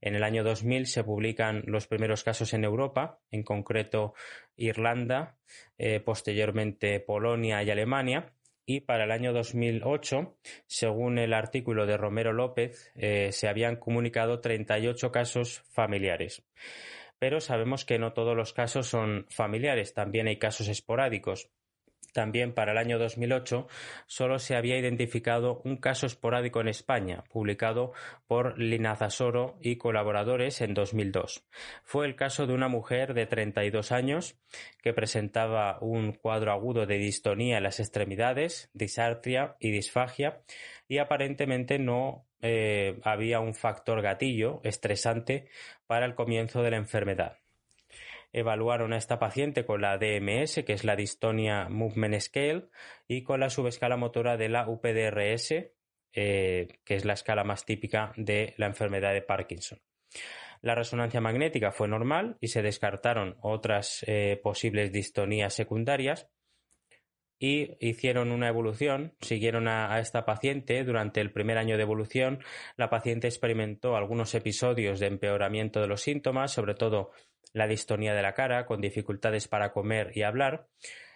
en 0.00 0.14
el 0.14 0.22
año 0.22 0.44
2000 0.44 0.86
se 0.86 1.02
publican 1.02 1.64
los 1.66 1.88
primeros 1.88 2.22
casos 2.22 2.54
en 2.54 2.62
Europa, 2.62 3.18
en 3.32 3.42
concreto 3.42 4.14
Irlanda, 4.56 5.36
eh, 5.76 5.98
posteriormente 5.98 7.00
Polonia 7.00 7.64
y 7.64 7.70
Alemania. 7.72 8.32
Y 8.64 8.82
para 8.82 9.02
el 9.02 9.10
año 9.10 9.32
2008, 9.32 10.36
según 10.68 11.18
el 11.18 11.34
artículo 11.34 11.86
de 11.86 11.96
Romero 11.96 12.32
López, 12.32 12.92
eh, 12.94 13.32
se 13.32 13.48
habían 13.48 13.74
comunicado 13.74 14.40
38 14.40 15.10
casos 15.10 15.64
familiares 15.72 16.44
pero 17.18 17.38
sabemos 17.38 17.84
que 17.84 17.98
no 17.98 18.14
todos 18.14 18.34
los 18.34 18.54
casos 18.54 18.86
son 18.86 19.26
familiares, 19.28 19.92
también 19.92 20.26
hay 20.26 20.38
casos 20.38 20.68
esporádicos. 20.68 21.50
También 22.12 22.52
para 22.52 22.72
el 22.72 22.78
año 22.78 22.98
2008 22.98 23.68
solo 24.06 24.38
se 24.38 24.56
había 24.56 24.78
identificado 24.78 25.62
un 25.64 25.76
caso 25.76 26.06
esporádico 26.06 26.60
en 26.60 26.68
España, 26.68 27.24
publicado 27.30 27.92
por 28.26 28.58
Linazasoro 28.58 29.56
y 29.60 29.76
colaboradores 29.76 30.60
en 30.60 30.74
2002. 30.74 31.44
Fue 31.84 32.06
el 32.06 32.16
caso 32.16 32.46
de 32.46 32.54
una 32.54 32.68
mujer 32.68 33.14
de 33.14 33.26
32 33.26 33.92
años 33.92 34.36
que 34.82 34.92
presentaba 34.92 35.78
un 35.80 36.12
cuadro 36.12 36.52
agudo 36.52 36.86
de 36.86 36.98
distonía 36.98 37.58
en 37.58 37.62
las 37.62 37.80
extremidades, 37.80 38.70
disartria 38.72 39.56
y 39.60 39.70
disfagia 39.70 40.42
y 40.88 40.98
aparentemente 40.98 41.78
no 41.78 42.26
eh, 42.42 42.98
había 43.04 43.40
un 43.40 43.54
factor 43.54 44.02
gatillo 44.02 44.60
estresante 44.64 45.48
para 45.86 46.06
el 46.06 46.14
comienzo 46.14 46.62
de 46.62 46.70
la 46.70 46.78
enfermedad 46.78 47.39
evaluaron 48.32 48.92
a 48.92 48.96
esta 48.96 49.18
paciente 49.18 49.64
con 49.64 49.80
la 49.80 49.98
DMS, 49.98 50.62
que 50.64 50.72
es 50.72 50.84
la 50.84 50.96
Dystonia 50.96 51.68
Movement 51.68 52.20
Scale, 52.20 52.68
y 53.08 53.22
con 53.22 53.40
la 53.40 53.50
subescala 53.50 53.96
motora 53.96 54.36
de 54.36 54.48
la 54.48 54.68
UPDRS, 54.68 55.72
eh, 56.12 56.68
que 56.84 56.94
es 56.94 57.04
la 57.04 57.14
escala 57.14 57.44
más 57.44 57.64
típica 57.64 58.12
de 58.16 58.54
la 58.56 58.66
enfermedad 58.66 59.12
de 59.12 59.22
Parkinson. 59.22 59.80
La 60.62 60.74
resonancia 60.74 61.20
magnética 61.20 61.72
fue 61.72 61.88
normal 61.88 62.36
y 62.40 62.48
se 62.48 62.62
descartaron 62.62 63.36
otras 63.40 64.04
eh, 64.06 64.38
posibles 64.42 64.92
distonías 64.92 65.54
secundarias 65.54 66.28
y 67.42 67.74
hicieron 67.80 68.30
una 68.30 68.48
evolución, 68.48 69.14
siguieron 69.22 69.66
a, 69.66 69.98
esta 69.98 70.26
paciente. 70.26 70.84
Durante 70.84 71.22
el 71.22 71.32
primer 71.32 71.56
año 71.56 71.78
de 71.78 71.82
evolución, 71.82 72.44
la 72.76 72.90
paciente 72.90 73.28
experimentó 73.28 73.96
algunos 73.96 74.34
episodios 74.34 75.00
de 75.00 75.06
empeoramiento 75.06 75.80
de 75.80 75.86
los 75.86 76.02
síntomas, 76.02 76.52
sobre 76.52 76.74
todo 76.74 77.12
la 77.52 77.66
distonía 77.66 78.14
de 78.14 78.22
la 78.22 78.34
cara, 78.34 78.66
con 78.66 78.80
dificultades 78.80 79.48
para 79.48 79.72
comer 79.72 80.12
y 80.14 80.22
hablar. 80.22 80.68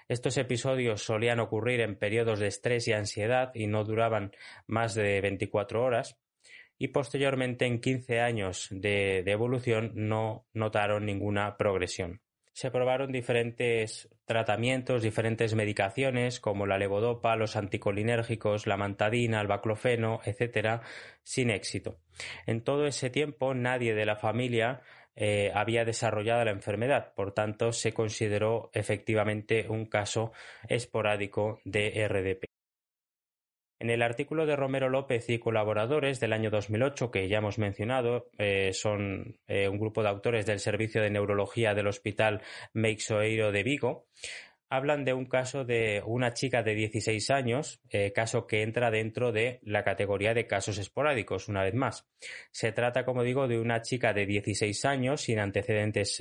Estos 0.08 0.36
episodios 0.36 1.02
solían 1.02 1.40
ocurrir 1.40 1.80
en 1.80 1.96
periodos 1.96 2.38
de 2.38 2.48
estrés 2.48 2.88
y 2.88 2.92
ansiedad 2.92 3.50
y 3.54 3.66
no 3.66 3.84
duraban 3.84 4.32
más 4.66 4.94
de 4.94 5.20
24 5.20 5.82
horas. 5.82 6.18
Y 6.76 6.88
posteriormente, 6.88 7.66
en 7.66 7.80
15 7.80 8.20
años 8.20 8.68
de 8.70 9.20
evolución, 9.26 9.92
no 9.94 10.46
notaron 10.52 11.06
ninguna 11.06 11.56
progresión 11.56 12.20
se 12.54 12.70
probaron 12.70 13.10
diferentes 13.10 14.08
tratamientos, 14.26 15.02
diferentes 15.02 15.54
medicaciones 15.56 16.38
como 16.38 16.66
la 16.66 16.78
levodopa, 16.78 17.34
los 17.34 17.56
anticolinérgicos, 17.56 18.68
la 18.68 18.76
mantadina, 18.76 19.40
el 19.40 19.48
baclofeno, 19.48 20.20
etcétera, 20.24 20.80
sin 21.24 21.50
éxito. 21.50 21.98
En 22.46 22.62
todo 22.62 22.86
ese 22.86 23.10
tiempo 23.10 23.54
nadie 23.54 23.94
de 23.94 24.06
la 24.06 24.14
familia 24.14 24.82
eh, 25.16 25.52
había 25.54 25.84
desarrollado 25.84 26.44
la 26.44 26.50
enfermedad, 26.50 27.12
por 27.14 27.32
tanto 27.32 27.72
se 27.72 27.92
consideró 27.92 28.70
efectivamente 28.72 29.66
un 29.68 29.86
caso 29.86 30.32
esporádico 30.68 31.60
de 31.64 32.06
RDP. 32.08 32.44
En 33.80 33.90
el 33.90 34.02
artículo 34.02 34.46
de 34.46 34.56
Romero 34.56 34.88
López 34.88 35.28
y 35.28 35.38
colaboradores 35.38 36.20
del 36.20 36.32
año 36.32 36.48
2008, 36.50 37.10
que 37.10 37.28
ya 37.28 37.38
hemos 37.38 37.58
mencionado, 37.58 38.30
eh, 38.38 38.72
son 38.72 39.36
eh, 39.46 39.68
un 39.68 39.78
grupo 39.78 40.02
de 40.02 40.08
autores 40.08 40.46
del 40.46 40.60
Servicio 40.60 41.02
de 41.02 41.10
Neurología 41.10 41.74
del 41.74 41.88
Hospital 41.88 42.40
Meixoeiro 42.72 43.52
de 43.52 43.62
Vigo, 43.62 44.06
hablan 44.76 45.04
de 45.04 45.14
un 45.14 45.26
caso 45.26 45.64
de 45.64 46.02
una 46.06 46.32
chica 46.32 46.62
de 46.62 46.74
16 46.74 47.30
años, 47.30 47.80
eh, 47.90 48.12
caso 48.12 48.46
que 48.46 48.62
entra 48.62 48.90
dentro 48.90 49.32
de 49.32 49.60
la 49.62 49.84
categoría 49.84 50.34
de 50.34 50.46
casos 50.46 50.78
esporádicos, 50.78 51.48
una 51.48 51.62
vez 51.62 51.74
más. 51.74 52.06
Se 52.50 52.72
trata, 52.72 53.04
como 53.04 53.22
digo, 53.22 53.48
de 53.48 53.58
una 53.58 53.82
chica 53.82 54.12
de 54.12 54.26
16 54.26 54.84
años 54.84 55.22
sin 55.22 55.38
antecedentes 55.38 56.20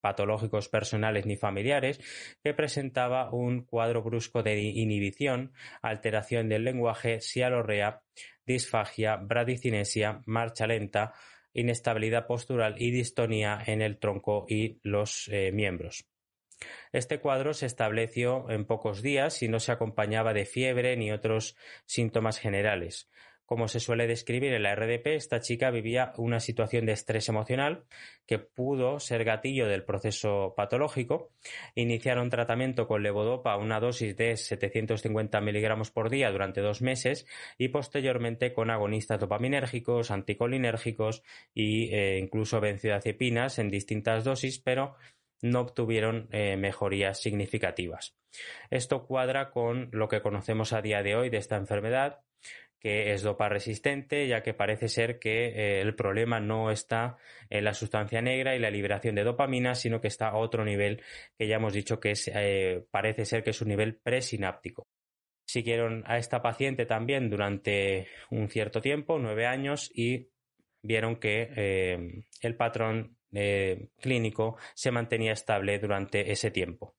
patológicos 0.00 0.68
personales 0.68 1.26
ni 1.26 1.36
familiares, 1.36 2.00
que 2.42 2.54
presentaba 2.54 3.30
un 3.32 3.64
cuadro 3.64 4.02
brusco 4.02 4.42
de 4.42 4.58
inhibición, 4.60 5.52
alteración 5.82 6.48
del 6.48 6.64
lenguaje, 6.64 7.20
sialorrea, 7.20 8.02
disfagia, 8.46 9.16
bradicinesia, 9.16 10.22
marcha 10.26 10.66
lenta, 10.66 11.12
inestabilidad 11.52 12.26
postural 12.26 12.76
y 12.78 12.90
distonía 12.90 13.62
en 13.66 13.82
el 13.82 13.98
tronco 13.98 14.46
y 14.48 14.78
los 14.82 15.28
eh, 15.32 15.50
miembros. 15.52 16.06
Este 16.92 17.20
cuadro 17.20 17.54
se 17.54 17.66
estableció 17.66 18.50
en 18.50 18.64
pocos 18.64 19.02
días 19.02 19.42
y 19.42 19.48
no 19.48 19.60
se 19.60 19.72
acompañaba 19.72 20.32
de 20.32 20.44
fiebre 20.44 20.96
ni 20.96 21.12
otros 21.12 21.56
síntomas 21.86 22.38
generales. 22.38 23.08
Como 23.48 23.66
se 23.66 23.80
suele 23.80 24.06
describir 24.06 24.52
en 24.52 24.62
la 24.62 24.74
RDP, 24.74 25.06
esta 25.06 25.40
chica 25.40 25.70
vivía 25.70 26.12
una 26.18 26.38
situación 26.38 26.84
de 26.84 26.92
estrés 26.92 27.30
emocional 27.30 27.84
que 28.26 28.38
pudo 28.38 29.00
ser 29.00 29.24
gatillo 29.24 29.66
del 29.66 29.84
proceso 29.84 30.52
patológico. 30.54 31.30
Iniciaron 31.74 32.28
tratamiento 32.28 32.86
con 32.86 33.02
levodopa 33.02 33.56
una 33.56 33.80
dosis 33.80 34.14
de 34.18 34.36
750 34.36 35.40
miligramos 35.40 35.90
por 35.90 36.10
día 36.10 36.30
durante 36.30 36.60
dos 36.60 36.82
meses 36.82 37.26
y 37.56 37.68
posteriormente 37.68 38.52
con 38.52 38.68
agonistas 38.68 39.18
dopaminérgicos, 39.18 40.10
anticolinérgicos 40.10 41.22
e 41.54 42.18
incluso 42.22 42.60
benzodiazepinas 42.60 43.58
en 43.58 43.70
distintas 43.70 44.24
dosis, 44.24 44.58
pero 44.58 44.96
no 45.42 45.60
obtuvieron 45.60 46.28
eh, 46.32 46.56
mejorías 46.56 47.20
significativas. 47.20 48.16
Esto 48.70 49.06
cuadra 49.06 49.50
con 49.50 49.88
lo 49.92 50.08
que 50.08 50.20
conocemos 50.20 50.72
a 50.72 50.82
día 50.82 51.02
de 51.02 51.16
hoy 51.16 51.30
de 51.30 51.38
esta 51.38 51.56
enfermedad, 51.56 52.20
que 52.80 53.12
es 53.12 53.22
dopa 53.22 53.48
resistente, 53.48 54.28
ya 54.28 54.42
que 54.42 54.54
parece 54.54 54.88
ser 54.88 55.18
que 55.18 55.46
eh, 55.48 55.80
el 55.80 55.94
problema 55.96 56.38
no 56.38 56.70
está 56.70 57.16
en 57.50 57.64
la 57.64 57.74
sustancia 57.74 58.22
negra 58.22 58.54
y 58.54 58.60
la 58.60 58.70
liberación 58.70 59.16
de 59.16 59.24
dopamina, 59.24 59.74
sino 59.74 60.00
que 60.00 60.08
está 60.08 60.28
a 60.28 60.36
otro 60.36 60.64
nivel 60.64 61.02
que 61.36 61.48
ya 61.48 61.56
hemos 61.56 61.72
dicho 61.72 61.98
que 61.98 62.12
es, 62.12 62.30
eh, 62.32 62.84
parece 62.90 63.24
ser 63.24 63.42
que 63.42 63.50
es 63.50 63.60
un 63.60 63.68
nivel 63.68 63.96
presináptico. 63.96 64.86
Siguieron 65.44 66.04
a 66.06 66.18
esta 66.18 66.42
paciente 66.42 66.84
también 66.84 67.30
durante 67.30 68.06
un 68.30 68.48
cierto 68.48 68.80
tiempo, 68.80 69.18
nueve 69.18 69.46
años, 69.46 69.90
y 69.94 70.28
vieron 70.82 71.16
que 71.16 72.22
el 72.42 72.56
patrón 72.56 73.17
clínico 74.00 74.56
se 74.74 74.90
mantenía 74.90 75.32
estable 75.32 75.78
durante 75.78 76.32
ese 76.32 76.50
tiempo. 76.50 76.94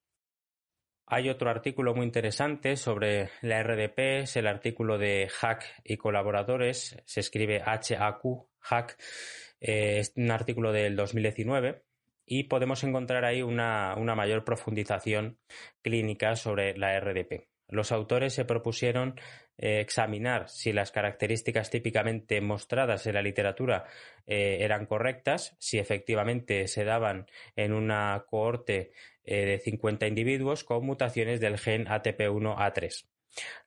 Hay 1.11 1.27
otro 1.27 1.49
artículo 1.49 1.95
muy 1.95 2.05
interesante 2.05 2.75
sobre 2.75 3.31
la 3.41 3.63
RDP, 3.63 4.21
es 4.21 4.35
el 4.35 4.45
artículo 4.45 4.99
de 4.99 5.27
Hack 5.27 5.65
y 5.83 5.97
colaboradores, 5.97 7.01
se 7.03 7.19
escribe 7.19 7.63
HAQ, 7.65 8.45
Hack, 8.59 8.95
eh, 9.59 9.97
es 9.99 10.13
un 10.15 10.29
artículo 10.29 10.71
del 10.71 10.95
2019 10.95 11.81
y 12.27 12.43
podemos 12.43 12.83
encontrar 12.83 13.25
ahí 13.25 13.41
una, 13.41 13.95
mayor 13.95 14.45
profundización 14.45 15.39
clínica 15.81 16.35
sobre 16.35 16.77
la 16.77 16.99
RDP. 16.99 17.47
Los 17.67 17.91
autores 17.91 18.33
se 18.33 18.45
propusieron 18.45 19.19
eh, 19.61 19.81
examinar 19.81 20.47
si 20.47 20.71
las 20.71 20.91
características 20.91 21.69
típicamente 21.69 22.39
mostradas 22.39 23.05
en 23.07 23.15
la 23.15 23.21
literatura 23.21 23.83
eh, 24.25 24.59
eran 24.61 24.85
correctas, 24.85 25.57
si 25.59 25.79
efectivamente 25.79 26.69
se 26.69 26.85
daban 26.85 27.25
en 27.57 27.73
una 27.73 28.23
cohorte 28.29 28.93
eh, 29.25 29.45
de 29.45 29.59
50 29.59 30.07
individuos 30.07 30.63
con 30.63 30.85
mutaciones 30.85 31.41
del 31.41 31.57
gen 31.57 31.87
ATP1A3. 31.87 33.05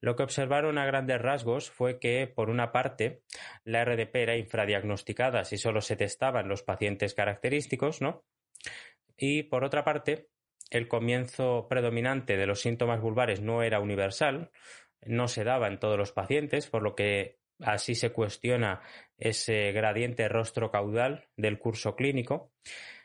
Lo 0.00 0.16
que 0.16 0.22
observaron 0.22 0.78
a 0.78 0.87
grandes 0.87 1.20
rasgos 1.20 1.70
fue 1.70 1.98
que, 1.98 2.26
por 2.26 2.48
una 2.48 2.72
parte, 2.72 3.22
la 3.64 3.85
RDP 3.85 4.16
era 4.16 4.37
infradiagnosticada 4.37 5.44
si 5.44 5.59
solo 5.59 5.83
se 5.83 5.96
testaban 5.96 6.48
los 6.48 6.62
pacientes 6.62 7.12
característicos, 7.12 8.00
¿no? 8.00 8.24
Y 9.14 9.42
por 9.44 9.62
otra 9.62 9.85
parte, 9.85 10.28
el 10.70 10.88
comienzo 10.88 11.66
predominante 11.68 12.38
de 12.38 12.46
los 12.46 12.62
síntomas 12.62 13.02
vulvares 13.02 13.42
no 13.42 13.62
era 13.62 13.78
universal, 13.78 14.50
no 15.07 15.29
se 15.29 15.45
daba 15.45 15.69
en 15.69 15.79
todos 15.79 15.99
los 15.99 16.12
pacientes, 16.12 16.69
por 16.69 16.83
lo 16.83 16.95
que 16.95 17.38
así 17.61 17.95
se 17.95 18.11
cuestiona 18.11 18.81
ese 19.19 19.73
gradiente 19.73 20.29
rostro 20.29 20.71
caudal 20.71 21.29
del 21.37 21.59
curso 21.59 21.95
clínico. 21.97 22.53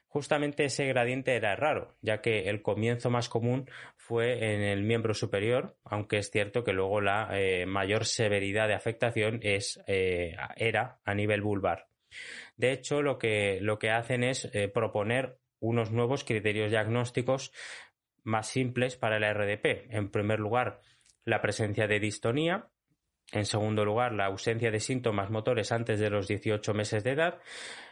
Justamente 0.08 0.66
ese 0.66 0.86
gradiente 0.86 1.36
era 1.36 1.56
raro, 1.56 1.96
ya 2.02 2.22
que 2.22 2.50
el 2.50 2.62
comienzo 2.62 3.10
más 3.10 3.30
común 3.30 3.70
fue 3.98 4.54
en 4.54 4.62
el 4.62 4.84
miembro 4.84 5.14
superior, 5.14 5.78
aunque 5.84 6.18
es 6.18 6.32
cierto 6.32 6.64
que 6.64 6.74
luego 6.74 7.02
la 7.02 7.30
eh, 7.34 7.66
mayor 7.66 8.06
severidad 8.06 8.68
de 8.68 8.74
afectación 8.74 9.40
es, 9.44 9.80
eh, 9.86 10.36
era 10.56 11.00
a 11.04 11.14
nivel 11.14 11.42
vulvar. 11.42 11.88
De 12.56 12.72
hecho, 12.72 13.02
lo 13.02 13.20
que, 13.20 13.60
lo 13.62 13.78
que 13.80 13.92
hacen 13.92 14.24
es 14.24 14.50
eh, 14.54 14.70
proponer 14.70 15.40
unos 15.60 15.92
nuevos 15.92 16.24
criterios 16.24 16.72
diagnósticos 16.72 17.52
más 18.24 18.48
simples 18.48 18.96
para 18.98 19.20
la 19.20 19.34
RDP. 19.34 19.88
En 19.90 20.10
primer 20.10 20.40
lugar, 20.40 20.82
la 21.28 21.42
presencia 21.42 21.88
de 21.88 22.00
distonía, 22.00 22.70
en 23.34 23.46
segundo 23.46 23.84
lugar, 23.84 24.14
la 24.14 24.28
ausencia 24.28 24.72
de 24.72 24.80
síntomas 24.80 25.30
motores 25.30 25.74
antes 25.74 26.00
de 26.00 26.10
los 26.10 26.26
18 26.30 26.74
meses 26.74 27.04
de 27.04 27.12
edad. 27.12 27.42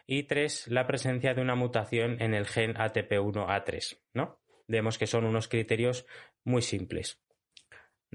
Y 0.08 0.24
tres, 0.24 0.69
la 0.69 0.88
presencia 0.88 1.34
de 1.34 1.41
una 1.41 1.56
mutación 1.56 2.21
en 2.21 2.34
el 2.34 2.48
gen 2.48 2.76
ATP1A3. 2.76 4.00
¿no? 4.13 4.39
Vemos 4.69 4.98
que 4.98 5.06
son 5.06 5.26
unos 5.26 5.50
criterios 5.50 6.06
muy 6.45 6.62
simples. 6.62 7.19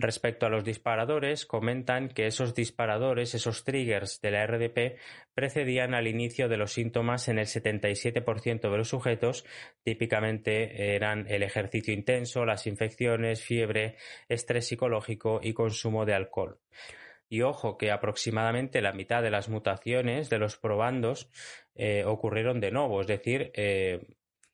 Respecto 0.02 0.46
a 0.46 0.48
los 0.48 0.64
disparadores, 0.64 1.44
comentan 1.44 2.08
que 2.08 2.26
esos 2.26 2.54
disparadores, 2.54 3.34
esos 3.34 3.64
triggers 3.64 4.22
de 4.22 4.30
la 4.30 4.46
RDP, 4.46 4.96
precedían 5.34 5.92
al 5.92 6.06
inicio 6.06 6.48
de 6.48 6.56
los 6.56 6.72
síntomas 6.72 7.28
en 7.28 7.38
el 7.38 7.44
77% 7.44 8.70
de 8.70 8.76
los 8.78 8.88
sujetos, 8.88 9.44
típicamente 9.82 10.94
eran 10.96 11.26
el 11.28 11.42
ejercicio 11.42 11.92
intenso, 11.92 12.46
las 12.46 12.66
infecciones, 12.66 13.44
fiebre, 13.44 13.96
estrés 14.26 14.68
psicológico 14.68 15.38
y 15.42 15.52
consumo 15.52 16.06
de 16.06 16.14
alcohol. 16.14 16.58
Y 17.28 17.42
ojo 17.42 17.76
que 17.76 17.90
aproximadamente 17.90 18.80
la 18.80 18.94
mitad 18.94 19.22
de 19.22 19.30
las 19.30 19.50
mutaciones 19.50 20.30
de 20.30 20.38
los 20.38 20.56
probandos 20.56 21.28
eh, 21.74 22.04
ocurrieron 22.06 22.58
de 22.58 22.70
nuevo, 22.70 23.02
es 23.02 23.06
decir, 23.06 23.52
eh, 23.54 24.00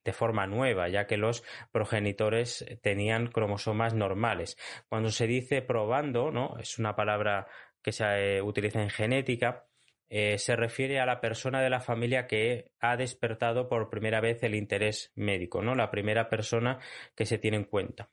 de 0.07 0.14
forma 0.14 0.47
nueva, 0.47 0.88
ya 0.88 1.07
que 1.07 1.19
los 1.19 1.45
progenitores 1.71 2.64
tenían 2.81 3.27
cromosomas 3.27 3.92
normales. 3.92 4.57
Cuando 4.88 5.11
se 5.11 5.27
dice 5.27 5.61
probando, 5.61 6.31
¿no? 6.31 6.57
Es 6.59 6.79
una 6.79 6.97
palabra 6.97 7.47
que 7.83 7.92
se 7.92 8.37
eh, 8.38 8.42
utiliza 8.42 8.81
en 8.81 8.88
genética, 8.90 9.66
se 10.09 10.55
refiere 10.55 11.01
a 11.01 11.07
la 11.07 11.21
persona 11.21 11.61
de 11.61 11.69
la 11.69 11.81
familia 11.81 12.29
que 12.29 12.71
ha 12.79 12.97
despertado 12.97 13.69
por 13.69 13.90
primera 13.90 14.21
vez 14.21 14.40
el 14.45 14.55
interés 14.55 15.12
médico, 15.16 15.62
¿no? 15.62 15.75
La 15.75 15.90
primera 15.90 16.29
persona 16.31 16.79
que 17.16 17.27
se 17.27 17.38
tiene 17.38 17.57
en 17.57 17.64
cuenta. 17.64 18.09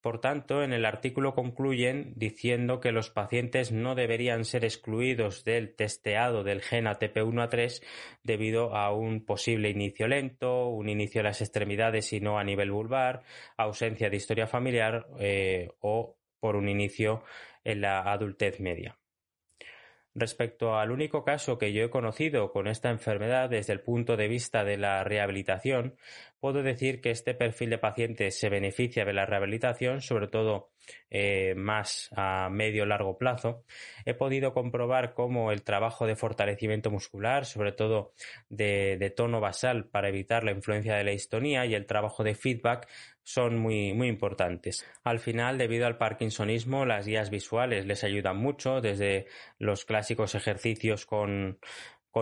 Por 0.00 0.18
tanto, 0.20 0.62
en 0.62 0.72
el 0.72 0.86
artículo 0.86 1.34
concluyen 1.34 2.14
diciendo 2.16 2.80
que 2.80 2.90
los 2.90 3.10
pacientes 3.10 3.70
no 3.70 3.94
deberían 3.94 4.46
ser 4.46 4.64
excluidos 4.64 5.44
del 5.44 5.74
testeado 5.74 6.42
del 6.42 6.62
gen 6.62 6.86
ATP1A3 6.86 7.82
debido 8.22 8.74
a 8.74 8.94
un 8.94 9.26
posible 9.26 9.68
inicio 9.68 10.08
lento, 10.08 10.68
un 10.68 10.88
inicio 10.88 11.18
de 11.18 11.24
las 11.24 11.42
extremidades 11.42 12.14
y 12.14 12.20
no 12.20 12.38
a 12.38 12.44
nivel 12.44 12.70
vulvar, 12.70 13.22
ausencia 13.58 14.08
de 14.08 14.16
historia 14.16 14.46
familiar 14.46 15.06
eh, 15.18 15.70
o 15.80 16.16
por 16.40 16.56
un 16.56 16.70
inicio 16.70 17.22
en 17.62 17.82
la 17.82 18.00
adultez 18.00 18.58
media. 18.58 18.96
Respecto 20.14 20.76
al 20.76 20.90
único 20.90 21.24
caso 21.24 21.56
que 21.56 21.72
yo 21.72 21.84
he 21.84 21.90
conocido 21.90 22.50
con 22.50 22.66
esta 22.66 22.90
enfermedad 22.90 23.48
desde 23.48 23.72
el 23.72 23.80
punto 23.80 24.16
de 24.16 24.26
vista 24.26 24.64
de 24.64 24.76
la 24.76 25.04
rehabilitación, 25.04 25.94
puedo 26.40 26.62
decir 26.62 27.00
que 27.00 27.10
este 27.10 27.34
perfil 27.34 27.70
de 27.70 27.78
pacientes 27.78 28.38
se 28.38 28.48
beneficia 28.48 29.04
de 29.04 29.12
la 29.12 29.26
rehabilitación, 29.26 30.00
sobre 30.00 30.28
todo 30.28 30.70
eh, 31.10 31.54
más 31.54 32.08
a 32.16 32.48
medio 32.50 32.86
largo 32.86 33.18
plazo. 33.18 33.64
He 34.04 34.14
podido 34.14 34.52
comprobar 34.52 35.12
cómo 35.12 35.52
el 35.52 35.62
trabajo 35.62 36.06
de 36.06 36.16
fortalecimiento 36.16 36.90
muscular, 36.90 37.44
sobre 37.44 37.72
todo 37.72 38.14
de, 38.48 39.12
tono 39.14 39.40
basal 39.40 39.86
para 39.88 40.08
evitar 40.08 40.44
la 40.44 40.52
influencia 40.52 40.96
de 40.96 41.04
la 41.04 41.12
histonía 41.12 41.66
y 41.66 41.74
el 41.74 41.86
trabajo 41.86 42.24
de 42.24 42.34
feedback 42.34 42.88
son 43.22 43.58
muy, 43.58 43.92
muy 43.92 44.08
importantes. 44.08 44.86
Al 45.04 45.20
final, 45.20 45.58
debido 45.58 45.86
al 45.86 45.98
parkinsonismo, 45.98 46.86
las 46.86 47.06
guías 47.06 47.30
visuales 47.30 47.86
les 47.86 48.02
ayudan 48.02 48.38
mucho, 48.38 48.80
desde 48.80 49.26
los 49.58 49.84
clásicos 49.84 50.34
ejercicios 50.34 51.06
con, 51.06 51.58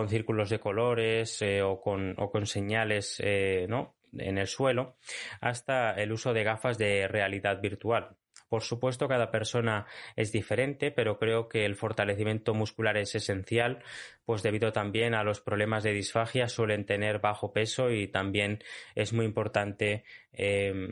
círculos 0.07 0.49
de 0.49 0.59
colores 0.59 1.41
eh, 1.41 1.61
o, 1.63 1.79
con, 1.79 2.15
o, 2.17 2.29
con, 2.29 2.45
señales 2.45 3.19
eh, 3.23 3.65
¿no? 3.69 3.98
En 4.17 4.37
el 4.37 4.47
suelo, 4.47 4.97
hasta 5.41 5.91
el 5.93 6.11
uso 6.11 6.33
de 6.33 6.43
gafas 6.43 6.77
de 6.77 7.07
realidad 7.07 7.61
virtual. 7.61 8.15
Por 8.49 8.63
supuesto, 8.63 9.07
cada 9.07 9.29
persona 9.29 9.85
es 10.15 10.31
diferente, 10.31 10.89
pero 10.91 11.19
creo 11.19 11.47
que 11.47 11.65
el 11.65 11.75
fortalecimiento 11.75 12.55
muscular 12.55 12.97
es 12.97 13.13
esencial, 13.13 13.83
pues 14.29 14.43
debido 14.43 14.71
también 14.71 15.15
a 15.15 15.23
los 15.23 15.41
problemas 15.41 15.81
de 15.81 15.91
disfagia 15.91 16.47
suelen 16.47 16.85
tener 16.85 17.17
bajo 17.17 17.51
peso 17.51 17.89
y 17.89 18.09
también 18.09 18.59
es 18.93 19.11
muy 19.11 19.25
importante 19.25 20.03
em, 20.33 20.91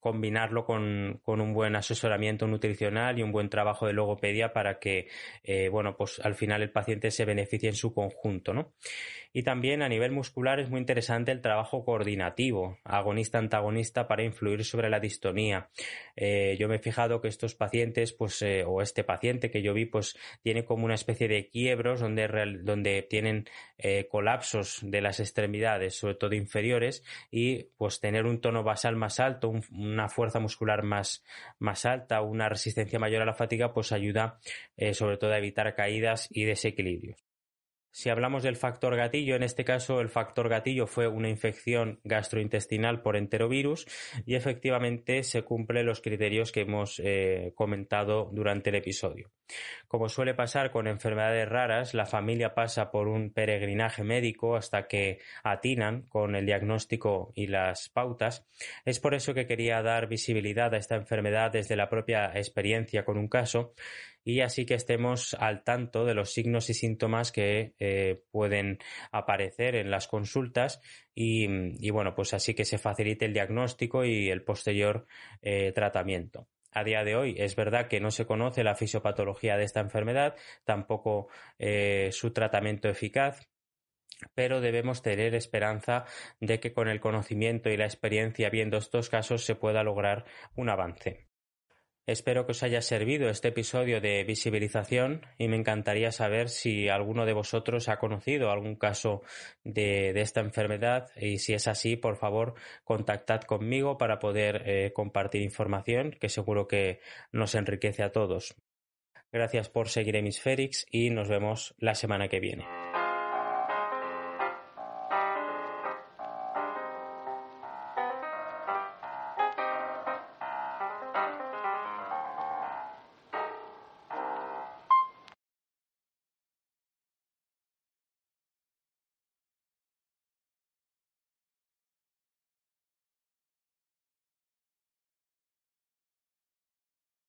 combinarlo 0.00 0.64
con, 0.64 1.20
un 1.26 1.52
buen 1.52 1.76
asesoramiento 1.76 2.46
nutricional 2.46 3.18
y 3.18 3.22
un 3.22 3.32
buen 3.32 3.50
trabajo 3.50 3.86
de 3.86 3.92
logopedia 3.92 4.54
para 4.54 4.78
que, 4.78 5.08
eh, 5.44 5.68
bueno, 5.68 5.94
pues 5.94 6.20
al 6.24 6.34
final 6.34 6.62
el 6.62 6.72
paciente 6.72 7.10
se 7.10 7.26
beneficie 7.26 7.68
en 7.68 7.76
su 7.76 7.92
conjunto, 7.92 8.54
¿no? 8.54 8.72
Y 9.32 9.44
también 9.44 9.82
a 9.82 9.88
nivel 9.88 10.10
muscular 10.10 10.58
es 10.58 10.70
muy 10.70 10.80
interesante 10.80 11.30
el 11.30 11.40
trabajo 11.40 11.84
coordinativo, 11.84 12.78
agonista-antagonista 12.82 14.08
para 14.08 14.24
influir 14.24 14.64
sobre 14.64 14.90
la 14.90 14.98
distonía. 14.98 15.68
Eh, 16.16 16.56
yo 16.58 16.68
me 16.68 16.76
he 16.76 16.78
fijado 16.80 17.20
que 17.20 17.28
estos 17.28 17.54
pacientes, 17.54 18.12
pues, 18.12 18.42
eh, 18.42 18.64
o 18.66 18.82
este 18.82 19.04
paciente 19.04 19.50
que 19.50 19.62
yo 19.62 19.72
vi, 19.72 19.86
pues, 19.86 20.18
tiene 20.42 20.64
como 20.64 20.84
una 20.84 20.94
especie 20.94 21.28
de 21.28 21.48
quiebros 21.48 22.00
donde, 22.00 22.26
donde 22.70 23.02
tienen 23.02 23.48
colapsos 24.10 24.80
de 24.82 25.00
las 25.00 25.20
extremidades, 25.20 25.96
sobre 25.96 26.14
todo 26.14 26.34
inferiores, 26.34 27.02
y 27.30 27.64
pues 27.78 27.98
tener 27.98 28.26
un 28.26 28.40
tono 28.42 28.62
basal 28.62 28.94
más 28.96 29.20
alto, 29.20 29.52
una 29.72 30.08
fuerza 30.10 30.38
muscular 30.38 30.82
más, 30.82 31.24
más 31.58 31.86
alta, 31.86 32.20
una 32.20 32.48
resistencia 32.48 32.98
mayor 32.98 33.22
a 33.22 33.26
la 33.26 33.34
fatiga, 33.34 33.72
pues 33.72 33.92
ayuda 33.92 34.38
eh, 34.76 34.94
sobre 34.94 35.16
todo 35.16 35.32
a 35.32 35.38
evitar 35.38 35.74
caídas 35.74 36.28
y 36.30 36.44
desequilibrios. 36.44 37.29
Si 37.92 38.08
hablamos 38.08 38.44
del 38.44 38.56
factor 38.56 38.94
gatillo, 38.96 39.34
en 39.34 39.42
este 39.42 39.64
caso 39.64 40.00
el 40.00 40.08
factor 40.08 40.48
gatillo 40.48 40.86
fue 40.86 41.08
una 41.08 41.28
infección 41.28 42.00
gastrointestinal 42.04 43.02
por 43.02 43.16
enterovirus 43.16 43.86
y 44.24 44.36
efectivamente 44.36 45.24
se 45.24 45.42
cumplen 45.42 45.86
los 45.86 46.00
criterios 46.00 46.52
que 46.52 46.60
hemos 46.60 47.00
eh, 47.02 47.52
comentado 47.56 48.30
durante 48.32 48.70
el 48.70 48.76
episodio. 48.76 49.30
Como 49.88 50.08
suele 50.08 50.34
pasar 50.34 50.70
con 50.70 50.86
enfermedades 50.86 51.48
raras, 51.48 51.92
la 51.92 52.06
familia 52.06 52.54
pasa 52.54 52.92
por 52.92 53.08
un 53.08 53.32
peregrinaje 53.32 54.04
médico 54.04 54.54
hasta 54.54 54.86
que 54.86 55.18
atinan 55.42 56.02
con 56.02 56.36
el 56.36 56.46
diagnóstico 56.46 57.32
y 57.34 57.48
las 57.48 57.88
pautas. 57.88 58.46
Es 58.84 59.00
por 59.00 59.14
eso 59.14 59.34
que 59.34 59.46
quería 59.46 59.82
dar 59.82 60.06
visibilidad 60.06 60.72
a 60.74 60.78
esta 60.78 60.94
enfermedad 60.94 61.50
desde 61.50 61.74
la 61.74 61.88
propia 61.88 62.30
experiencia 62.36 63.04
con 63.04 63.18
un 63.18 63.26
caso 63.26 63.74
y 64.24 64.40
así 64.40 64.66
que 64.66 64.74
estemos 64.74 65.34
al 65.34 65.64
tanto 65.64 66.04
de 66.04 66.14
los 66.14 66.32
signos 66.32 66.70
y 66.70 66.74
síntomas 66.74 67.32
que 67.32 67.74
eh, 67.78 68.22
pueden 68.30 68.78
aparecer 69.12 69.74
en 69.76 69.90
las 69.90 70.08
consultas 70.08 70.80
y, 71.14 71.90
bueno, 71.90 72.14
pues 72.14 72.32
así 72.32 72.54
que 72.54 72.64
se 72.64 72.78
facilite 72.78 73.26
el 73.26 73.34
diagnóstico 73.34 74.04
y 74.04 74.30
el 74.30 74.42
posterior 74.42 75.06
eh, 75.42 75.72
tratamiento. 75.72 76.48
A 76.72 76.84
día 76.84 77.02
de 77.02 77.16
hoy 77.16 77.34
es 77.36 77.56
verdad 77.56 77.88
que 77.88 78.00
no 78.00 78.10
se 78.10 78.26
conoce 78.26 78.62
la 78.62 78.76
fisiopatología 78.76 79.56
de 79.56 79.64
esta 79.64 79.80
enfermedad, 79.80 80.36
tampoco 80.64 81.28
eh, 81.58 82.10
su 82.12 82.32
tratamiento 82.32 82.88
eficaz, 82.88 83.48
pero 84.34 84.60
debemos 84.60 85.02
tener 85.02 85.34
esperanza 85.34 86.04
de 86.40 86.60
que 86.60 86.72
con 86.72 86.88
el 86.88 87.00
conocimiento 87.00 87.70
y 87.70 87.76
la 87.76 87.86
experiencia 87.86 88.50
viendo 88.50 88.76
estos 88.76 89.08
casos 89.08 89.44
se 89.44 89.56
pueda 89.56 89.82
lograr 89.82 90.24
un 90.54 90.68
avance. 90.68 91.29
Espero 92.10 92.44
que 92.44 92.50
os 92.50 92.64
haya 92.64 92.82
servido 92.82 93.30
este 93.30 93.48
episodio 93.48 94.00
de 94.00 94.24
visibilización 94.24 95.24
y 95.38 95.46
me 95.46 95.54
encantaría 95.54 96.10
saber 96.10 96.48
si 96.48 96.88
alguno 96.88 97.24
de 97.24 97.34
vosotros 97.34 97.88
ha 97.88 98.00
conocido 98.00 98.50
algún 98.50 98.74
caso 98.74 99.22
de, 99.62 100.10
esta 100.20 100.40
enfermedad 100.40 101.06
y 101.14 101.38
si 101.38 101.54
es 101.54 101.68
así, 101.68 101.94
por 101.94 102.16
favor, 102.16 102.54
contactad 102.82 103.42
conmigo 103.42 103.96
para 103.96 104.18
poder 104.18 104.64
eh, 104.66 104.92
compartir 104.92 105.42
información 105.42 106.10
que 106.20 106.28
seguro 106.28 106.66
que 106.66 106.98
nos 107.30 107.54
enriquece 107.54 108.02
a 108.02 108.10
todos. 108.10 108.56
Gracias 109.30 109.68
por 109.68 109.88
seguir 109.88 110.16
Hemisferix 110.16 110.86
y 110.90 111.10
nos 111.10 111.28
vemos 111.28 111.76
la 111.78 111.94
semana 111.94 112.26
que 112.26 112.40
viene. 112.40 112.89